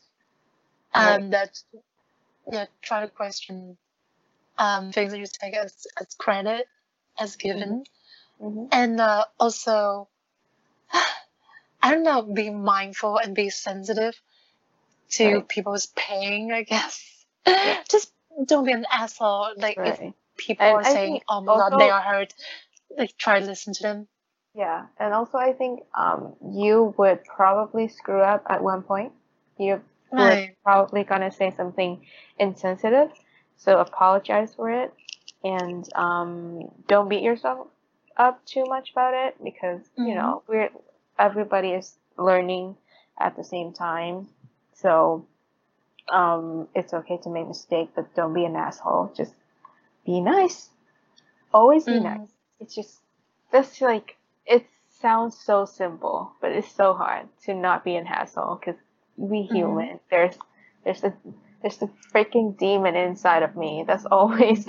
[0.93, 1.57] um that
[2.51, 3.77] yeah try to question
[4.57, 6.67] um things that you take as as credit
[7.19, 7.83] as given.
[8.39, 10.07] Hmm and uh, also
[11.83, 14.15] i don't know be mindful and be sensitive
[15.09, 15.47] to Right.
[15.47, 17.25] people's pain i guess.
[17.89, 18.11] Just
[18.45, 19.99] don't be an asshole like if
[20.37, 22.33] people And are I saying oh my god they are hurt
[22.97, 24.07] like try to listen to them.
[24.53, 29.13] Yeah and also i think um you would probably screw up at one point.
[29.57, 30.55] You're right.
[30.63, 32.05] probably gonna say something
[32.39, 33.11] insensitive
[33.57, 34.93] so apologize for it
[35.43, 37.67] and um don't beat yourself
[38.17, 40.15] up too much about it because you Mhm.
[40.15, 40.69] know we're
[41.19, 42.75] everybody is learning
[43.19, 44.27] at the same time
[44.73, 45.25] so
[46.11, 49.13] um it's okay to make mistake but don't be an asshole.
[49.15, 49.33] Just
[50.05, 50.69] be nice.
[51.53, 52.03] Always be Mhm.
[52.03, 52.31] nice.
[52.59, 53.01] It's just
[53.51, 54.65] that's like it
[55.01, 58.79] sounds so simple but it's so hard to not be an asshole because
[59.17, 59.99] we human.
[60.09, 60.37] There's
[60.83, 61.13] there's a
[61.61, 64.67] there's the freaking demon inside of me that's always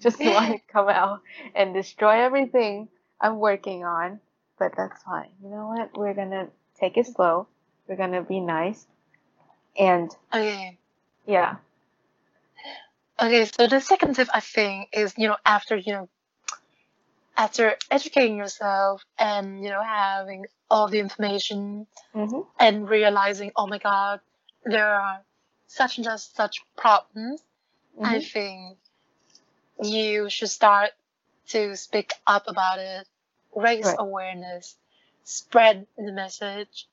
[0.00, 1.20] just want to come out
[1.54, 2.88] and destroy everything
[3.20, 4.20] i'm working on
[4.58, 5.30] but that's fine.
[5.42, 5.96] You know what?
[5.96, 6.48] We're gonna
[6.80, 7.46] take it slow.
[7.86, 8.86] We're gonna be nice
[9.78, 10.78] and okay
[11.26, 11.56] yeah
[13.20, 16.08] Okay, so the second tip I think is, you know, after, you know,
[17.36, 22.40] after educating yourself and, you know, having all the information Mm-hmm.
[22.60, 24.20] and realizing, oh my God,
[24.64, 25.24] there are
[25.66, 27.42] such and just such problems,
[28.04, 28.24] I Mm-hmm.
[28.24, 28.78] think
[29.82, 30.90] you should start
[31.48, 33.06] to speak up about it,
[33.54, 33.98] raise Right.
[33.98, 34.76] awareness,
[35.24, 36.86] spread the message.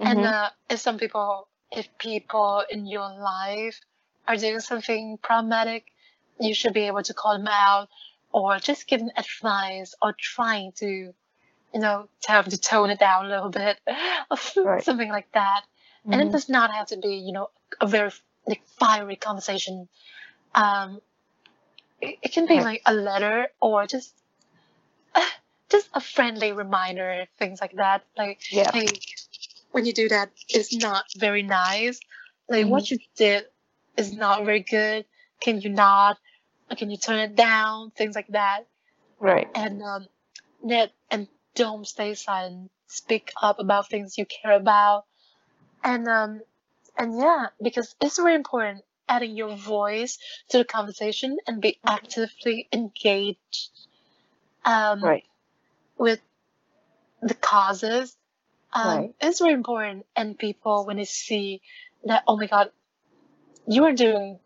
[0.00, 0.24] And Mhm.
[0.26, 3.80] uh, if some people, if people in your life
[4.28, 5.86] are doing something problematic,
[6.40, 7.88] you should be able to call them out
[8.32, 10.86] or just give them advice or trying to,
[11.74, 13.78] you know, tell them to tone it down a little bit
[14.30, 14.84] or Right.
[14.84, 15.62] something like that.
[16.12, 16.32] And it Mhm.
[16.32, 18.12] does not have to be, you know, a very
[18.46, 19.88] like fiery conversation.
[20.54, 21.00] Um,
[22.00, 22.64] it, it can be Right.
[22.64, 24.14] like a letter or just
[25.70, 28.04] just a friendly reminder, things like that.
[28.16, 28.70] Like, Yeah.
[28.72, 28.86] hey,
[29.72, 32.00] when you do that, it's not very nice.
[32.48, 33.46] Like, what you did
[33.96, 35.04] is not very good.
[35.40, 36.18] Can you not?
[36.76, 37.90] Can you turn it down?
[37.92, 38.64] Things like that.
[39.20, 39.48] Right.
[39.54, 40.06] And um,
[40.62, 42.70] net and don't stay silent.
[42.88, 45.04] Speak up about things you care about.
[45.84, 46.40] And um,
[46.96, 50.18] and yeah, because it's very important adding your voice
[50.50, 53.70] to the conversation and be actively engaged.
[54.64, 55.24] Um, Right.
[55.98, 56.20] with
[57.22, 58.16] the causes.
[58.72, 59.14] Um, Right.
[59.20, 61.62] It's very important, and people when they see
[62.04, 62.70] that, oh my God,
[63.66, 64.38] you are doing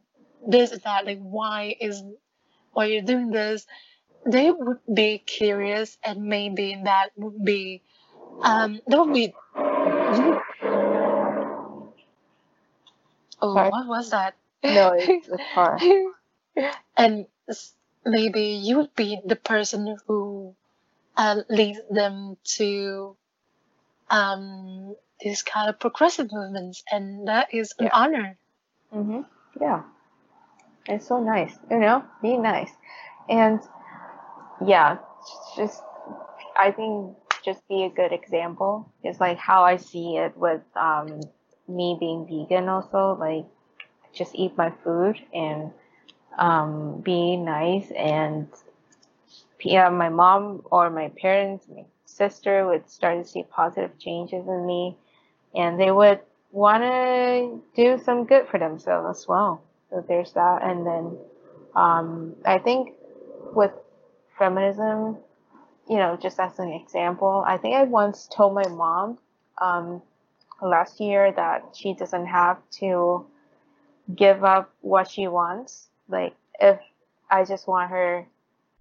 [0.47, 2.03] this and that, like why is
[2.73, 3.67] why you're doing this?
[4.27, 7.83] They would be curious, and maybe that would be
[8.43, 9.35] um that would be.
[13.41, 13.71] Oh, Sorry?
[13.71, 14.35] what was that?
[14.63, 15.79] No, it's the car.
[16.97, 17.27] and
[18.05, 20.55] maybe you would be the person who
[21.17, 23.17] uh, leads them to
[24.13, 27.95] um, these kind of progressive movements, and that is an Yeah.
[27.95, 28.39] honor.
[28.95, 29.23] Mm-hmm.
[29.61, 29.83] Yeah.
[30.87, 32.71] It's so nice, you know, be nice.
[33.29, 33.61] And
[34.67, 34.99] yeah,
[35.57, 35.83] just,
[36.57, 41.21] I think just be a good example is like how I see it with um,
[41.69, 43.47] me being vegan also, like
[44.15, 45.73] just eat my food and
[46.39, 48.49] um, be nice and
[49.63, 54.67] yeah, my mom or my parents, my sister would start to see positive changes in
[54.67, 54.97] me
[55.55, 59.63] and they would want to do some good for themselves as well.
[59.91, 60.63] So there's that.
[60.63, 61.19] And then
[61.75, 62.95] um, I think
[63.55, 63.73] with
[64.39, 65.19] feminism,
[65.89, 69.19] you know, just as an example, I think I once told my mom
[69.61, 70.03] um,
[70.61, 73.27] last year that she doesn't have to
[74.15, 75.89] give up what she wants.
[76.09, 76.79] Like, if
[77.31, 78.27] I just want her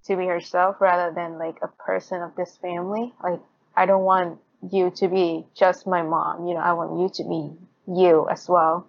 [0.06, 3.40] to be herself rather than like a person of this family, like,
[3.76, 4.40] I don't want
[4.72, 6.48] you to be just my mom.
[6.48, 7.52] You know, I want you to be
[7.88, 8.88] you as well.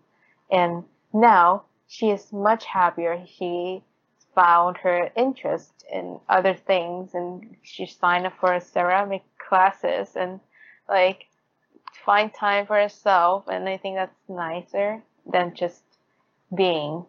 [0.51, 3.25] And now she is much happier.
[3.27, 3.83] She
[4.35, 10.41] found her interest in other things and she signed up for ceramic classes and
[10.89, 11.27] like
[12.05, 13.45] find time for herself.
[13.49, 15.83] And I think that's nicer than just
[16.55, 17.05] being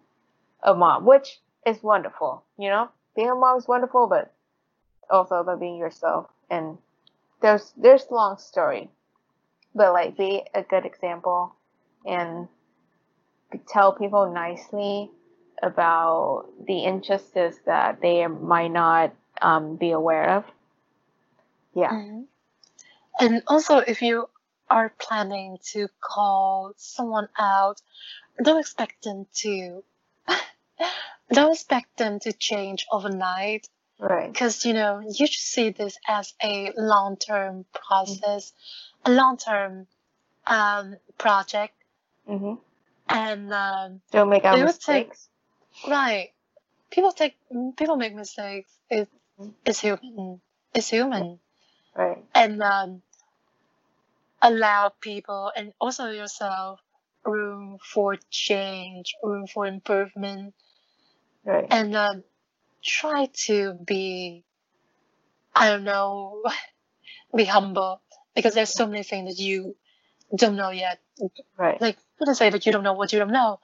[0.62, 2.44] a mom, which is wonderful.
[2.58, 4.32] You know, being a mom is wonderful, but
[5.10, 6.28] also about being yourself.
[6.50, 6.78] And
[7.42, 8.90] there's there's long story,
[9.76, 11.54] but like be a good example
[12.06, 12.48] and
[13.68, 15.10] tell people nicely
[15.62, 20.46] about the injustice that they might not um, be aware of.
[21.76, 21.92] Yeah.
[21.92, 22.26] Mhm.
[23.20, 24.28] And also, if you
[24.70, 27.82] are planning to call someone out,
[28.44, 29.84] don't expect them to.
[31.32, 33.68] don't expect them to change overnight
[34.00, 34.32] Right.
[34.32, 38.52] because you know you should see this as a long-term process,
[39.06, 39.88] a long-term
[40.48, 41.74] um, project,
[42.28, 42.56] hmm
[43.10, 45.30] and um, Don't make our would take- mistakes.
[45.88, 46.32] right,
[46.92, 47.36] people take
[47.78, 48.72] people make mistakes.
[48.90, 49.08] It,
[49.66, 50.42] it's human.
[50.74, 51.40] It's human,
[51.96, 52.24] Right.
[52.34, 53.02] and um,
[54.42, 56.80] allow people and also yourself
[57.26, 60.54] room for change, room for improvement,
[61.46, 61.68] Right.
[61.70, 62.24] and um,
[62.84, 64.44] try to be,
[65.56, 66.44] I don't know,
[67.36, 68.02] be humble
[68.36, 69.76] because there's so many things that you
[70.36, 71.00] don't know yet.
[71.58, 71.80] Right.
[71.82, 73.60] Like, to say that you don't know what you don't know.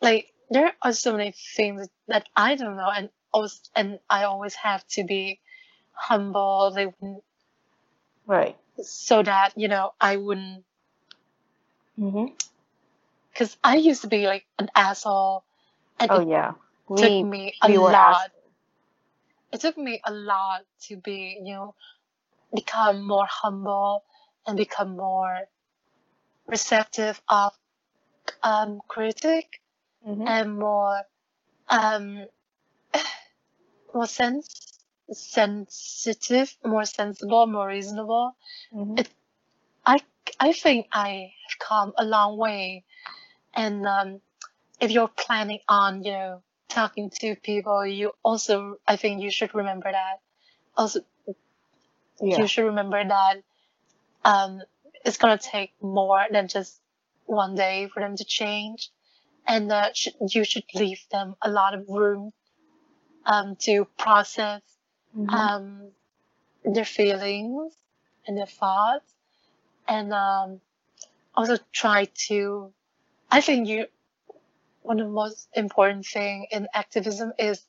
[0.00, 4.54] Like, there are so many things that I don't know, and always, and I always
[4.54, 5.40] have to be
[5.92, 6.72] humble.
[6.74, 7.22] They wouldn't,
[8.26, 8.56] Right.
[8.82, 10.64] so that you know I wouldn't,
[13.32, 15.44] because I used to be like an asshole,
[16.00, 16.52] and Oh it yeah.
[16.96, 18.30] Took me a we lot.
[19.52, 21.74] it took me a lot to be, you know,
[22.54, 24.04] become more humble
[24.46, 25.40] and become more
[26.46, 27.52] receptive of
[28.42, 29.60] um, critic
[30.04, 31.02] hmm and more
[31.68, 32.26] um
[33.94, 34.78] more sense
[35.12, 38.36] sensitive, more sensible, more reasonable.
[38.72, 38.98] Mhm.
[38.98, 39.14] It-
[39.86, 40.00] I
[40.40, 42.84] I think I have come a long way,
[43.54, 44.20] and um,
[44.80, 49.54] if you're planning on you know talking to people, you also I think you should
[49.54, 50.20] remember that.
[50.76, 51.00] Also,
[52.20, 52.38] Yeah.
[52.38, 53.42] you should remember that
[54.24, 54.62] um,
[55.04, 56.80] it's gonna take more than just
[57.26, 58.90] one day for them to change,
[59.46, 62.32] and uh, sh- you should leave them a lot of room
[63.26, 64.62] um, to process
[65.14, 65.28] Mhm.
[65.34, 65.92] um,
[66.64, 67.74] their feelings
[68.26, 69.12] and their thoughts,
[69.88, 70.60] and um,
[71.34, 72.72] also try to.
[73.30, 73.86] I think you
[74.82, 77.64] one of the most important thing in activism is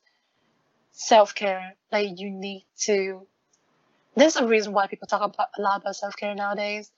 [0.91, 1.76] self care.
[1.91, 3.28] Like you need to.
[4.16, 6.91] There's a reason why people talk about a lot about self care nowadays,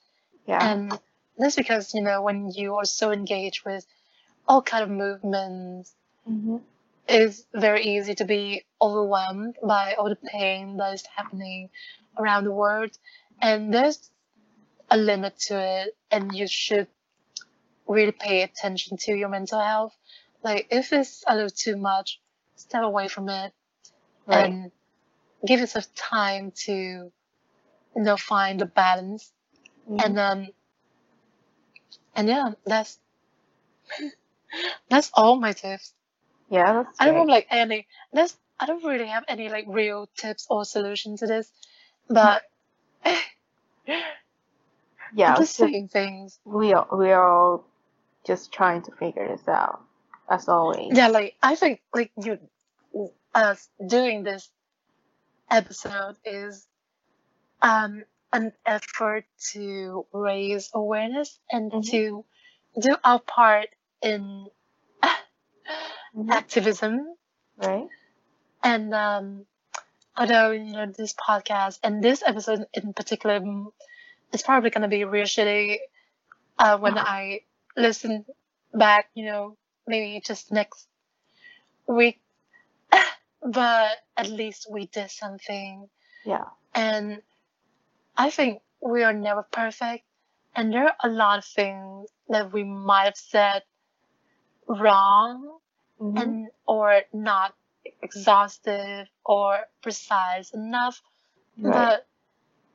[0.46, 0.72] yeah.
[0.72, 0.98] and
[1.38, 3.86] that's because you know when you are so engaged with
[4.46, 5.94] all kind of movements
[6.28, 6.62] Mhm.
[7.08, 11.70] it's very easy to be overwhelmed by all the pain that is happening
[12.18, 12.90] around the world
[13.40, 14.10] and there's
[14.90, 16.88] a limit to it and you should
[17.86, 19.94] really pay attention to your mental health
[20.42, 22.20] like if it's a little too much
[22.56, 23.52] step away from it
[24.26, 24.50] Right.
[24.50, 24.72] and
[25.46, 27.12] give yourself time to you
[27.96, 29.32] know find the balance
[29.90, 30.00] Mhm.
[30.04, 30.48] and um
[32.16, 32.98] and yeah that's
[34.88, 35.94] that's all my tips
[36.50, 37.86] yeah, that's I don't have like any.
[38.12, 41.50] There's I don't really have any like real tips or solution to this,
[42.08, 42.42] but
[45.14, 46.38] yeah, I'm just saying things.
[46.44, 47.64] we are we are all
[48.26, 49.82] just trying to figure this out
[50.28, 50.92] as always.
[50.96, 52.38] Yeah, like I think like you,
[53.34, 54.48] us doing this
[55.50, 56.66] episode is
[57.62, 61.90] um an effort to raise awareness and Mhm.
[61.90, 62.24] to
[62.80, 63.68] do our part
[64.02, 64.48] in
[66.14, 66.30] Mhm.
[66.32, 67.14] activism
[67.56, 67.88] Right.
[68.64, 69.46] And um,
[70.16, 73.40] although you know this podcast and this episode in particular
[74.32, 75.78] is probably gonna be real shitty
[76.58, 77.40] uh, when I
[77.76, 78.24] listen
[78.72, 79.56] back, you know,
[79.86, 80.88] maybe just next
[81.86, 82.20] week.
[83.42, 85.88] but at least we did something,
[86.24, 86.44] Yeah.
[86.74, 87.22] and
[88.16, 90.04] I think we are never perfect,
[90.56, 93.62] and there are a lot of things that we might have said
[94.68, 95.58] wrong
[96.00, 96.20] Mhm.
[96.22, 97.54] and or not
[98.02, 101.02] exhaustive or precise enough
[101.58, 101.72] right.
[101.72, 102.08] but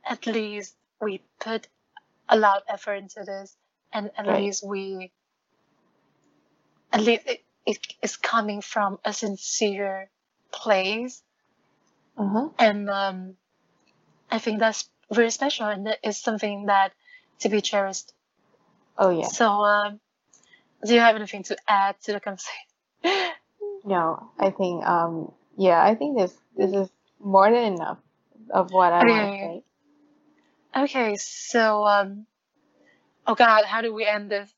[0.06, 1.68] at least we put
[2.30, 3.58] a lot of effort into this
[3.94, 4.44] and at Right.
[4.44, 5.12] least we
[6.92, 10.10] at least it, it is coming from a sincere
[10.52, 11.22] place
[12.18, 12.50] Uh-huh.
[12.60, 13.36] and um,
[14.32, 16.94] i think that's very special and it is something that
[17.40, 18.14] to be cherished
[18.98, 19.28] Oh yeah.
[19.28, 20.00] so um,
[20.86, 22.66] do you have anything to add to the conversation
[23.86, 27.98] No, I think um yeah, I think this this is more than enough
[28.52, 29.64] of what I want to say.
[30.76, 32.26] Okay, so um,
[33.30, 34.54] oh God, how do we end this?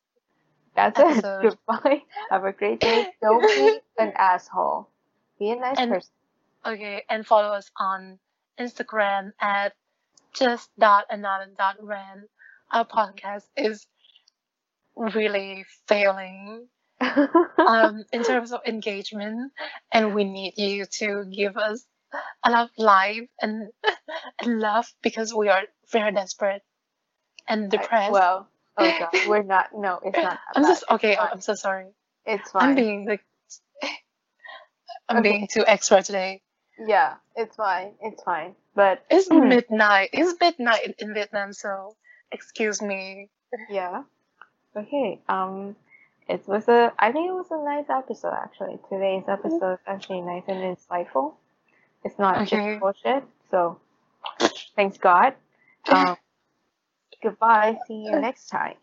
[0.76, 1.22] That's it.
[1.43, 2.03] Goodbye.
[2.30, 3.07] Have a great day.
[3.22, 4.88] Don't be an asshole.
[5.39, 6.11] Be a nice And- person.
[6.65, 8.19] Okay, and follow us on
[8.59, 9.74] Instagram at
[10.34, 12.30] just dot another dot rant.
[12.72, 13.88] Our podcast is
[14.95, 16.67] really failing
[17.57, 19.51] um in terms of engagement,
[19.91, 21.84] and we need you to give us
[22.45, 23.69] a lot of life and,
[24.39, 26.61] and love because we are very desperate
[27.47, 28.11] and depressed.
[28.11, 28.47] well,
[28.78, 29.69] oh god, we're not.
[29.76, 30.39] No, it's not.
[30.55, 30.69] I'm bad.
[30.69, 31.17] just okay.
[31.17, 31.88] I'm so sorry.
[32.26, 32.69] It's fine.
[32.69, 33.24] I'm being like
[35.09, 35.32] I'm Okay.
[35.32, 36.41] being too extra today.
[36.80, 37.93] yeah, it's fine.
[38.01, 38.55] It's fine.
[38.76, 40.09] But It's midnight.
[40.13, 41.95] It's midnight in, in Vietnam, so
[42.32, 43.30] excuse me.
[43.69, 44.03] yeah.
[44.76, 45.19] Okay.
[45.28, 45.76] Um,
[46.30, 46.93] it was a.
[46.97, 48.80] I think it was a nice episode actually.
[48.89, 51.34] Today's episode is actually nice and insightful.
[52.05, 52.76] It's not Okay.
[52.76, 53.24] just bullshit.
[53.49, 53.80] So,
[54.76, 55.34] thanks God.
[55.89, 56.15] Um,
[57.22, 57.78] goodbye.
[57.88, 58.76] See you next time.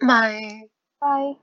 [0.00, 0.62] My
[1.00, 1.34] Bye.